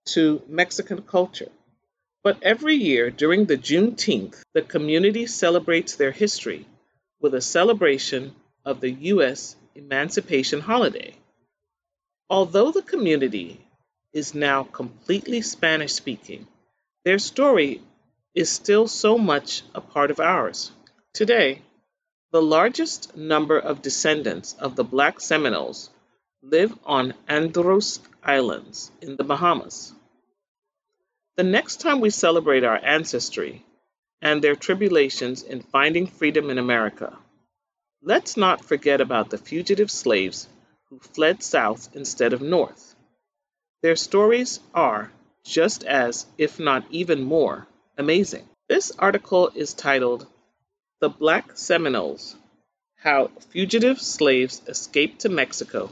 [0.06, 1.52] to Mexican culture.
[2.24, 6.66] But every year during the Juneteenth, the community celebrates their history
[7.22, 8.34] with a celebration
[8.64, 9.58] of the U.S.
[9.76, 11.16] Emancipation Holiday.
[12.30, 13.60] Although the community
[14.14, 16.48] is now completely Spanish speaking,
[17.04, 17.82] their story
[18.34, 20.72] is still so much a part of ours.
[21.14, 21.62] Today,
[22.32, 25.90] the largest number of descendants of the black Seminoles
[26.42, 29.94] live on Andros Islands in the Bahamas.
[31.38, 33.64] The next time we celebrate our ancestry
[34.22, 37.18] and their tribulations in finding freedom in America,
[38.02, 40.50] let's not forget about the fugitive slaves
[40.90, 42.96] who fled south instead of north.
[43.82, 45.10] Their stories are
[45.46, 47.66] just as, if not even more,
[47.98, 48.46] amazing.
[48.68, 50.28] This article is titled
[51.00, 52.36] the Black Seminoles
[52.98, 55.92] How Fugitive Slaves Escaped to Mexico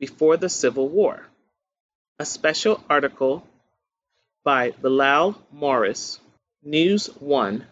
[0.00, 1.28] Before the Civil War.
[2.18, 3.46] A special article
[4.42, 6.18] by Bilal Morris,
[6.62, 7.66] News 1,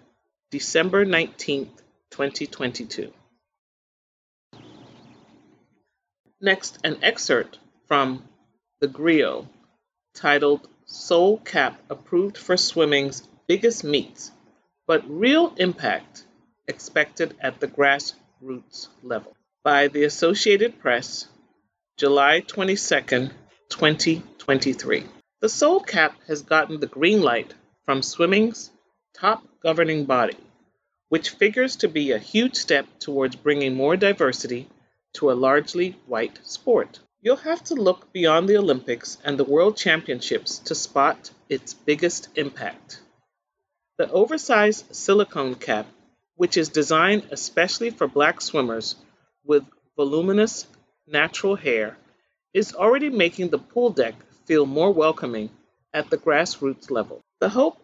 [0.51, 1.71] December 19,
[2.11, 3.11] 2022.
[6.43, 8.29] Next, an excerpt from
[8.81, 9.49] The Grio
[10.13, 14.31] titled Soul Cap Approved for Swimming's Biggest Meets,
[14.87, 16.23] but Real Impact
[16.69, 19.35] expected at the grassroots level.
[19.63, 21.29] By the Associated Press,
[21.97, 23.31] July 22,
[24.47, 25.05] 2023.
[25.41, 27.55] The Soul Cap has gotten the green light
[27.87, 28.71] from swimming's
[29.15, 30.37] top governing body,
[31.09, 34.69] which figures to be a huge step towards bringing more diversity
[35.15, 37.01] to a largely white sport.
[37.23, 42.29] You'll have to look beyond the Olympics and the World Championships to spot its biggest
[42.37, 43.01] impact.
[43.97, 45.87] The oversized silicone cap
[46.37, 48.97] which is designed especially for black swimmers
[49.45, 49.65] with
[49.97, 50.67] voluminous
[51.07, 51.97] natural hair,
[52.53, 54.15] is already making the pool deck
[54.47, 55.51] feel more welcoming
[55.93, 57.21] at the grassroots level.
[57.41, 57.79] The hope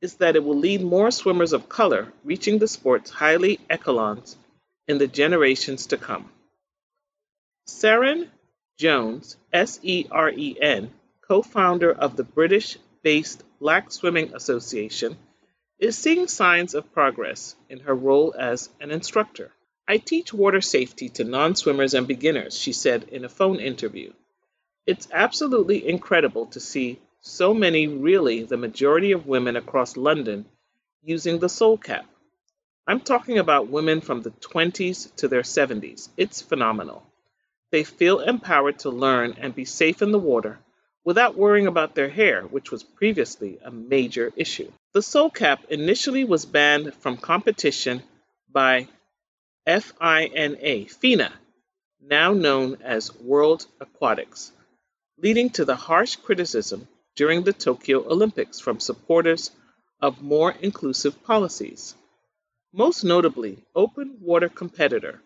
[0.00, 4.36] is that it will lead more swimmers of color reaching the sport's highly echelons
[4.88, 6.30] in the generations to come.
[7.68, 8.28] Seren
[8.78, 10.90] Jones, S E R E N,
[11.22, 15.16] co founder of the British based Black Swimming Association,
[15.78, 19.50] is seeing signs of progress in her role as an instructor.
[19.88, 24.12] I teach water safety to non swimmers and beginners, she said in a phone interview.
[24.86, 30.46] It's absolutely incredible to see so many, really the majority of women across London,
[31.02, 32.06] using the soul cap.
[32.86, 36.08] I'm talking about women from the 20s to their 70s.
[36.16, 37.04] It's phenomenal.
[37.72, 40.60] They feel empowered to learn and be safe in the water
[41.04, 44.70] without worrying about their hair, which was previously a major issue.
[44.92, 48.02] The Soul Cap initially was banned from competition
[48.52, 48.86] by
[49.66, 51.32] FINA, FINA,
[52.00, 54.52] now known as World Aquatics,
[55.18, 59.50] leading to the harsh criticism during the Tokyo Olympics from supporters
[60.00, 61.94] of more inclusive policies.
[62.72, 65.22] Most notably, open water competitor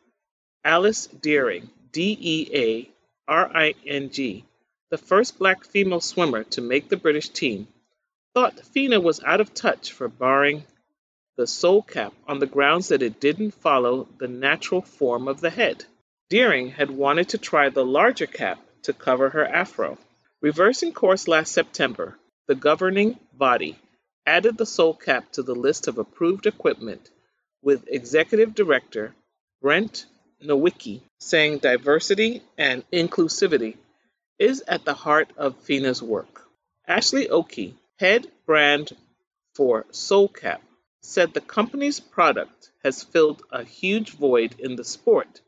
[0.64, 2.90] Alice Dearing, D E A
[3.26, 4.44] R I N G,
[4.90, 7.66] the first black female swimmer to make the British team,
[8.34, 10.64] thought FINA was out of touch for barring
[11.36, 15.50] the soul cap on the grounds that it didn't follow the natural form of the
[15.50, 15.84] head.
[16.28, 19.98] Dearing had wanted to try the larger cap to cover her afro.
[20.40, 23.78] Reversing course last September, the governing body
[24.26, 27.10] added the soul cap to the list of approved equipment,
[27.62, 29.14] with executive director
[29.60, 30.06] Brent
[30.42, 33.76] Nowicki saying diversity and inclusivity
[34.38, 36.48] is at the heart of FINA's work.
[36.88, 38.96] Ashley Oki, head brand
[39.54, 40.60] for SoulCap,
[41.02, 45.42] said the company's product has filled a huge void in the sport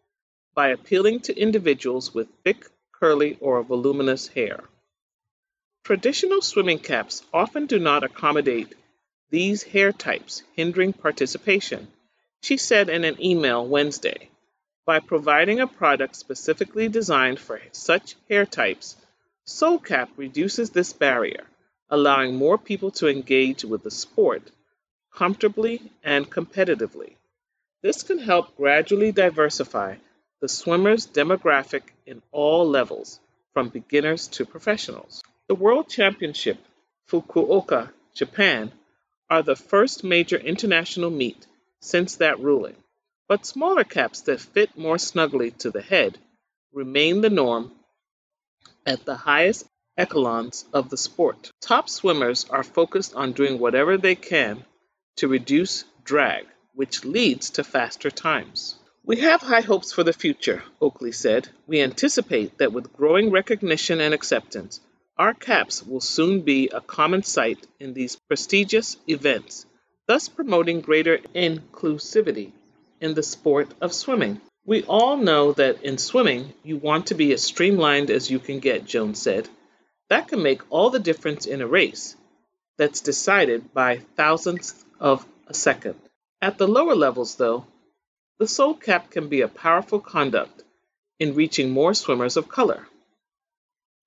[0.55, 2.67] by appealing to individuals with thick,
[3.03, 4.61] curly, or voluminous hair.
[5.83, 8.73] Traditional swimming caps often do not accommodate
[9.29, 11.89] these hair types, hindering participation,
[12.43, 14.29] she said in an email Wednesday.
[14.87, 18.95] By providing a product specifically designed for such hair types,
[19.49, 21.45] SoulCap reduces this barrier,
[21.91, 24.45] allowing more people to engage with the sport
[25.13, 27.17] comfortably and competitively.
[27.83, 29.97] This can help gradually diversify
[30.43, 33.21] the swimmers' demographic in all levels,
[33.55, 35.23] from beginners to professionals.
[35.47, 36.59] The World Championship,
[37.09, 38.73] Fukuoka, Japan,
[39.31, 41.47] are the first major international meet
[41.79, 42.75] since that ruling,
[43.29, 46.19] but smaller caps that fit more snugly to the head
[46.73, 47.71] remain the norm
[48.85, 49.65] at the highest
[49.97, 51.53] echelons of the sport.
[51.61, 54.65] Top swimmers are focused on doing whatever they can
[55.19, 58.75] to reduce drag, which leads to faster times.
[59.05, 61.49] We have high hopes for the future, Oakley said.
[61.67, 64.81] We anticipate that with growing recognition and acceptance,
[65.19, 69.67] our caps will soon be a common sight in these prestigious events,
[70.07, 72.53] thus promoting greater inclusivity
[73.01, 74.41] in the sport of swimming.
[74.65, 78.61] We all know that in swimming, you want to be as streamlined as you can
[78.61, 79.49] get, Jones said.
[80.11, 82.15] That can make all the difference in a race
[82.77, 85.97] that's decided by thousandths of a second.
[86.41, 87.67] At the lower levels, though,
[88.39, 90.65] the soul cap can be a powerful conduct
[91.19, 92.87] in reaching more swimmers of color.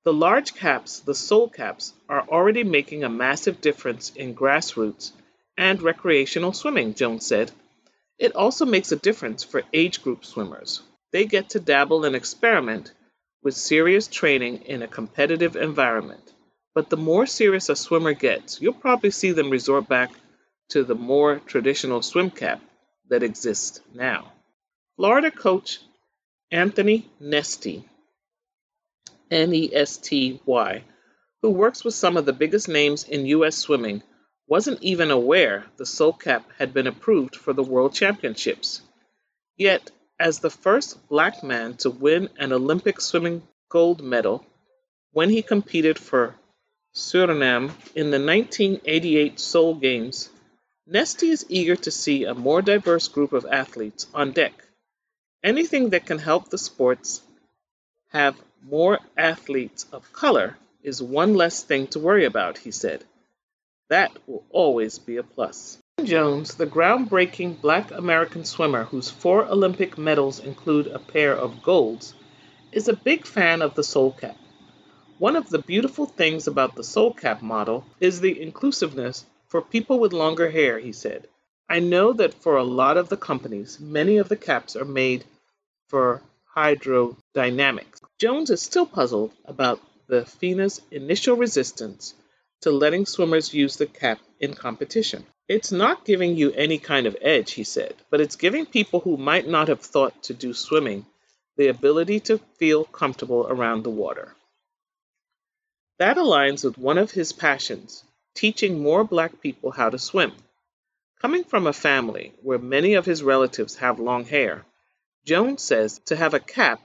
[0.03, 5.11] The large caps, the soul caps, are already making a massive difference in grassroots
[5.57, 7.51] and recreational swimming, Jones said.
[8.19, 10.81] It also makes a difference for age group swimmers.
[11.11, 12.91] They get to dabble and experiment
[13.41, 16.33] with serious training in a competitive environment.
[16.73, 20.11] But the more serious a swimmer gets, you'll probably see them resort back
[20.69, 22.61] to the more traditional swim cap
[23.09, 24.31] that exists now.
[24.97, 25.79] Florida coach
[26.51, 27.83] Anthony Nesty,
[29.31, 30.83] N E S T Y,
[31.41, 33.57] who works with some of the biggest names in U.S.
[33.57, 34.03] swimming,
[34.47, 38.81] wasn't even aware the Soul Cap had been approved for the World Championships.
[39.57, 44.45] Yet, as the first black man to win an Olympic swimming gold medal
[45.11, 46.35] when he competed for
[46.95, 50.29] Suriname in the 1988 Seoul Games,
[50.87, 54.53] Nesty is eager to see a more diverse group of athletes on deck.
[55.43, 57.21] Anything that can help the sports
[58.09, 63.03] have more athletes of color is one less thing to worry about, he said.
[63.89, 65.79] That will always be a plus.
[66.03, 72.13] Jones, the groundbreaking black American swimmer whose four Olympic medals include a pair of golds,
[72.71, 74.37] is a big fan of the Soul Cap.
[75.17, 79.25] One of the beautiful things about the Soul Cap model is the inclusiveness
[79.55, 81.29] for people with longer hair, he said.
[81.69, 85.23] I know that for a lot of the companies, many of the caps are made
[85.87, 86.21] for
[86.53, 88.01] hydrodynamics.
[88.19, 92.13] Jones is still puzzled about the FINA's initial resistance
[92.63, 95.25] to letting swimmers use the cap in competition.
[95.47, 99.15] It's not giving you any kind of edge, he said, but it's giving people who
[99.15, 101.05] might not have thought to do swimming
[101.55, 104.35] the ability to feel comfortable around the water.
[105.97, 108.03] That aligns with one of his passions
[108.35, 110.33] teaching more black people how to swim.
[111.21, 114.65] Coming from a family where many of his relatives have long hair,
[115.25, 116.81] Jones says to have a cap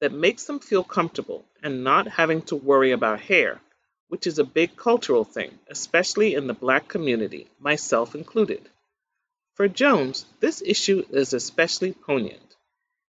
[0.00, 3.60] that makes them feel comfortable and not having to worry about hair,
[4.08, 8.68] which is a big cultural thing, especially in the black community, myself included.
[9.54, 12.56] For Jones, this issue is especially poignant.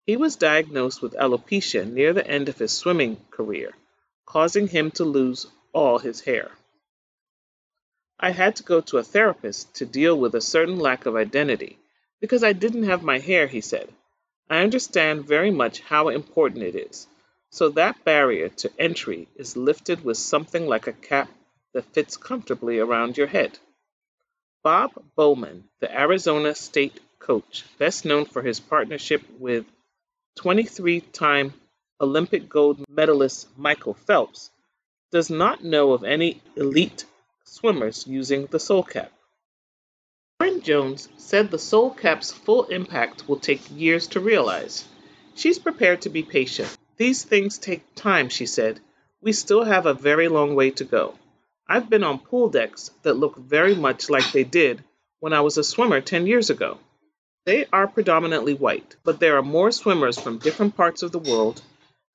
[0.05, 3.73] He was diagnosed with alopecia near the end of his swimming career,
[4.27, 6.51] causing him to lose all his hair.
[8.25, 11.77] I had to go to a therapist to deal with a certain lack of identity
[12.21, 13.93] because I didn't have my hair, he said.
[14.49, 17.09] I understand very much how important it is.
[17.51, 21.31] So that barrier to entry is lifted with something like a cap
[21.75, 23.59] that fits comfortably around your head.
[24.63, 29.67] Bob Bowman, the Arizona State coach, best known for his partnership with
[30.37, 31.55] 23 time
[32.01, 34.53] Olympic gold medalist Michael Phelps,
[35.11, 37.05] does not know of any elite
[37.53, 39.13] swimmers using the Soul Cap.
[40.41, 44.87] Lauren Jones said the Soul Cap's full impact will take years to realize.
[45.35, 46.75] She's prepared to be patient.
[46.97, 48.81] These things take time, she said.
[49.21, 51.15] We still have a very long way to go.
[51.69, 54.83] I've been on pool decks that look very much like they did
[55.21, 56.79] when I was a swimmer 10 years ago.
[57.45, 61.61] They are predominantly white, but there are more swimmers from different parts of the world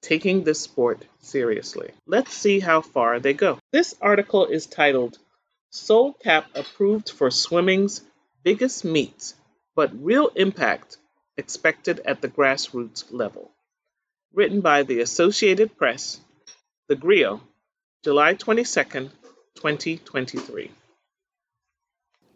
[0.01, 1.91] taking this sport seriously.
[2.07, 3.59] Let's see how far they go.
[3.71, 5.19] This article is titled
[5.69, 8.01] Soul Cap Approved for Swimming's
[8.41, 9.35] Biggest Meets,
[9.75, 10.97] but Real Impact
[11.35, 13.51] Expected at the Grassroots Level.
[14.33, 16.21] Written by the Associated Press,
[16.87, 17.41] The Grio,
[18.01, 19.09] July 22,
[19.55, 20.71] 2023.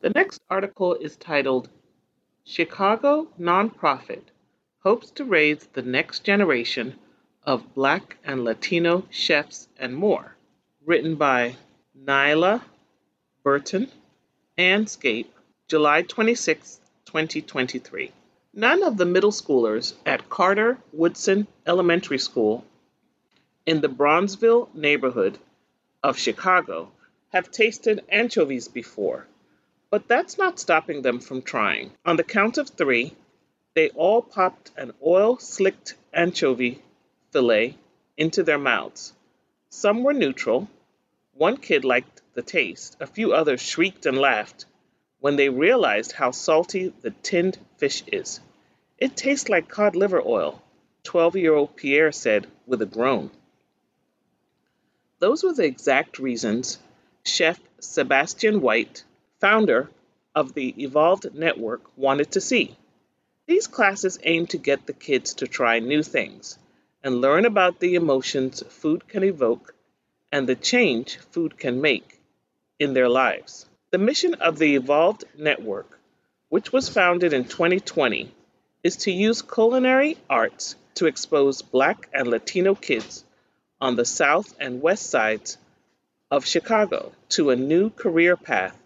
[0.01, 1.69] The next article is titled
[2.43, 4.23] Chicago Nonprofit
[4.83, 6.95] Hopes to Raise the Next Generation
[7.43, 10.35] of Black and Latino Chefs and More,
[10.85, 11.55] written by
[11.97, 12.61] Nyla
[13.43, 13.91] Burton,
[14.57, 15.27] Andscape,
[15.67, 18.11] July 26, 2023.
[18.53, 22.65] None of the middle schoolers at Carter Woodson Elementary School
[23.65, 25.37] in the Bronzeville neighborhood
[26.03, 26.91] of Chicago
[27.29, 29.27] have tasted anchovies before
[29.91, 31.91] but that's not stopping them from trying.
[32.05, 33.13] On the count of three,
[33.75, 36.81] they all popped an oil slicked anchovy
[37.31, 37.77] fillet
[38.17, 39.13] into their mouths.
[39.69, 40.69] Some were neutral.
[41.41, 42.97] One kid liked the taste.
[42.99, 44.65] A few others shrieked and laughed
[45.21, 48.39] when they realized how salty the tinned fish is.
[48.99, 50.61] It tastes like cod liver oil,
[51.01, 53.31] 12 year old Pierre said with a groan.
[55.17, 56.77] Those were the exact reasons
[57.25, 59.03] Chef Sebastian White
[59.39, 59.89] founder
[60.35, 62.77] of the Evolved Network, wanted to see.
[63.47, 66.59] These classes aim to get the kids to try new things
[67.03, 69.73] and learn about the emotions food can evoke
[70.31, 72.19] and the change food can make
[72.79, 73.65] in their lives.
[73.91, 75.99] The mission of the Evolved Network,
[76.49, 78.33] which was founded in 2020,
[78.83, 83.23] is to use culinary arts to expose Black and Latino kids
[83.79, 85.57] on the south and west sides
[86.29, 88.77] of Chicago to a new career path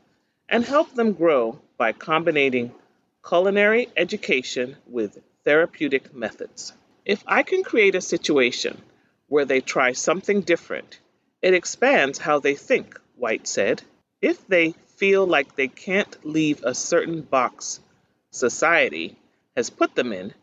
[0.49, 2.73] and help them grow by combining
[3.27, 6.73] culinary education with therapeutic methods.
[7.05, 8.81] If I can create a situation
[9.27, 10.99] where they try something different,
[11.45, 13.83] it expands how they think, White said.
[14.19, 17.79] If they feel like they can't leave a certain box
[18.31, 19.15] society
[19.55, 20.33] has put them in,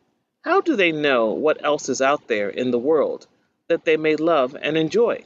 [0.42, 3.26] how do they know what else is out there in the world
[3.66, 5.24] that they may love and enjoy?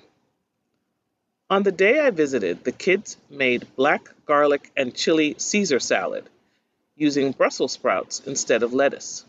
[1.50, 6.24] On the day I visited, the kids made black garlic and chili Caesar salad
[6.94, 9.26] using Brussels sprouts instead of lettuce.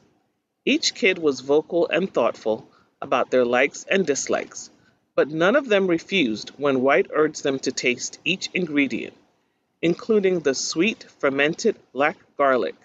[0.63, 2.69] Each kid was vocal and thoughtful
[3.01, 4.69] about their likes and dislikes,
[5.17, 9.15] but none of them refused when White urged them to taste each ingredient,
[9.81, 12.75] including the sweet fermented black garlic,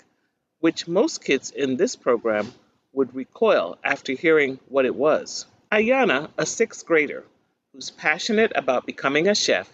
[0.58, 2.50] which most kids in this program
[2.94, 5.44] would recoil after hearing what it was.
[5.70, 7.22] Ayana, a sixth grader,
[7.70, 9.68] who's passionate about becoming a chef,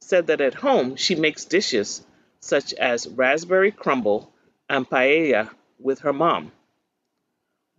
[0.00, 2.06] said that at home she makes dishes
[2.38, 4.32] such as raspberry crumble
[4.70, 5.50] and paella
[5.80, 6.52] with her mom.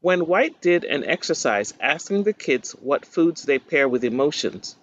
[0.01, 4.75] When White did an exercise asking the kids what foods they pair with emotions,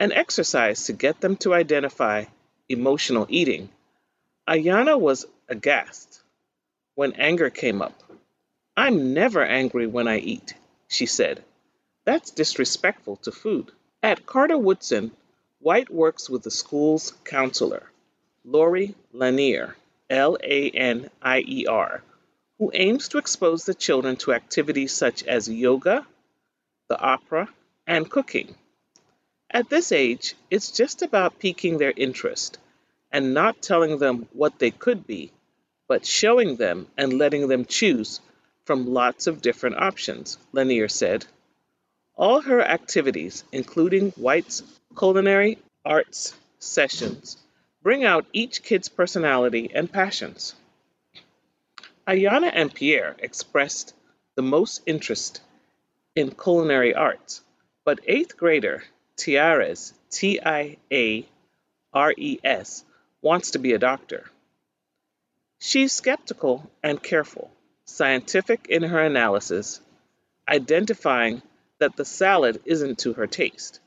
[0.00, 2.24] an exercise to get them to identify
[2.68, 3.68] emotional eating,
[4.48, 6.22] Ayana was aghast
[6.94, 8.02] when anger came up.
[8.76, 10.54] I'm never angry when I eat,
[10.88, 11.44] she said.
[12.04, 13.72] That's disrespectful to food.
[14.02, 15.10] At Carter Woodson,
[15.60, 17.90] White works with the school's counselor,
[18.44, 19.76] Lori Lanier,
[20.08, 22.02] L A N I E R,
[22.58, 26.06] who aims to expose the children to activities such as yoga,
[26.88, 27.48] the opera,
[27.86, 28.54] and cooking.
[29.50, 32.58] At this age, it's just about piquing their interest
[33.12, 35.30] and not telling them what they could be,
[35.88, 38.20] but showing them and letting them choose
[38.64, 41.24] from lots of different options, Lanier said.
[42.16, 44.62] All her activities, including White's
[44.98, 47.36] culinary arts sessions,
[47.82, 50.54] bring out each kid's personality and passions.
[52.08, 53.94] Ayana and Pierre expressed
[54.36, 55.40] the most interest
[56.14, 57.42] in culinary arts,
[57.84, 58.84] but eighth grader
[59.16, 61.26] Tiares, T I A
[61.92, 62.84] R E S,
[63.22, 64.30] wants to be a doctor.
[65.58, 67.50] She's skeptical and careful,
[67.86, 69.80] scientific in her analysis,
[70.48, 71.42] identifying
[71.80, 73.80] that the salad isn't to her taste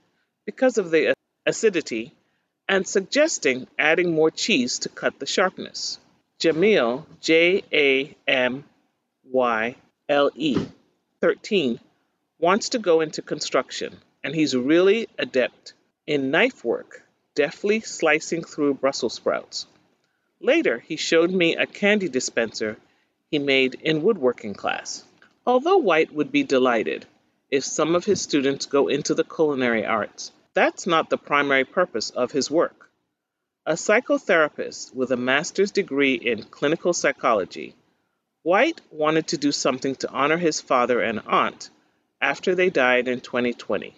[0.46, 1.14] because of the
[1.46, 2.14] acidity
[2.68, 6.00] and suggesting adding more cheese to cut the sharpness.
[6.40, 8.64] Jamyle, J A M
[9.26, 9.76] Y
[10.08, 10.58] L E,
[11.20, 11.80] 13,
[12.40, 15.74] wants to go into construction and he's really adept
[16.08, 17.04] in knife work,
[17.36, 19.68] deftly slicing through Brussels sprouts.
[20.40, 22.78] Later, he showed me a candy dispenser
[23.30, 25.04] he made in woodworking class.
[25.46, 27.06] Although White would be delighted,
[27.52, 30.32] if some of his students go into the culinary arts.
[30.54, 32.79] That's not the primary purpose of his work.
[33.70, 37.76] A psychotherapist with a master's degree in clinical psychology,
[38.42, 41.70] White wanted to do something to honor his father and aunt
[42.20, 43.94] after they died in 2020.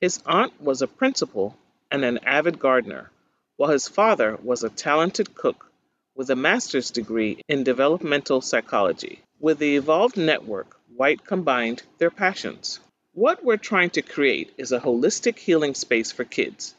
[0.00, 1.58] His aunt was a principal
[1.90, 3.10] and an avid gardener,
[3.58, 5.70] while his father was a talented cook
[6.14, 9.20] with a master's degree in developmental psychology.
[9.38, 12.80] With the Evolved Network, White combined their passions.
[13.12, 16.74] What we're trying to create is a holistic healing space for kids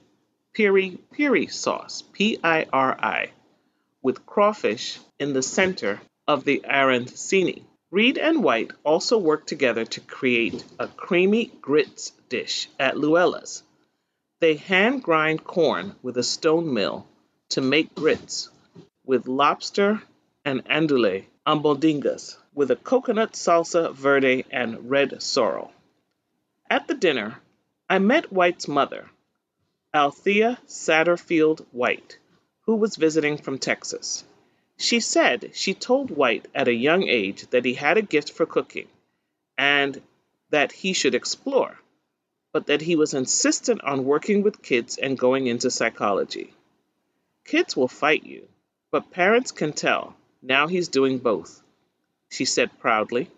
[0.52, 3.30] piri piri sauce, P I R I,
[4.02, 7.64] with crawfish in the center of the arancini.
[7.90, 13.64] Reed and White also worked together to create a creamy grits dish at Luella's.
[14.38, 17.06] They hand grind corn with a stone mill
[17.50, 18.48] to make grits
[19.04, 20.02] with lobster
[20.44, 25.72] and andouille albondigas with a coconut salsa verde and red sorrel.
[26.68, 27.40] At the dinner,
[27.88, 29.10] I met White's mother,
[29.92, 32.18] Althea Satterfield White,
[32.66, 34.22] who was visiting from Texas.
[34.82, 38.46] She said she told White at a young age that he had a gift for
[38.46, 38.88] cooking
[39.58, 40.00] and
[40.48, 41.78] that he should explore,
[42.50, 46.54] but that he was insistent on working with kids and going into psychology.
[47.44, 48.48] Kids will fight you,
[48.90, 50.16] but parents can tell.
[50.40, 51.62] Now he's doing both,
[52.30, 53.30] she said proudly,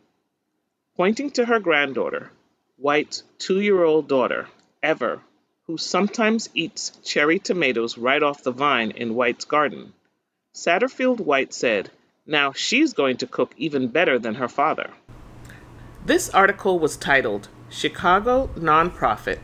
[0.97, 2.31] pointing to her granddaughter,
[2.77, 4.47] White's two year old daughter,
[4.81, 5.21] Ever,
[5.67, 9.93] who sometimes eats cherry tomatoes right off the vine in White's garden.
[10.55, 11.91] Satterfield White said,
[12.27, 14.91] Now she's going to cook even better than her father.
[16.05, 19.39] This article was titled Chicago Nonprofit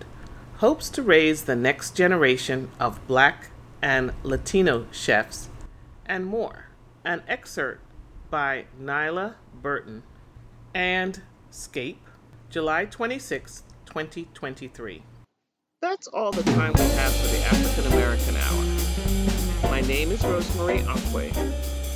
[0.59, 3.51] Hopes to Raise the Next Generation of Black
[3.81, 5.49] and Latino Chefs
[6.05, 6.67] and More.
[7.05, 7.81] An excerpt
[8.29, 10.03] by Nyla Burton
[10.75, 12.05] and Scape,
[12.51, 15.03] July 26, 2023.
[15.81, 18.88] That's all the time we have for the African American Hour.
[19.79, 21.31] My name is Rosemarie Onwukwe.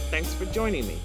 [0.08, 1.00] Thanks for joining me.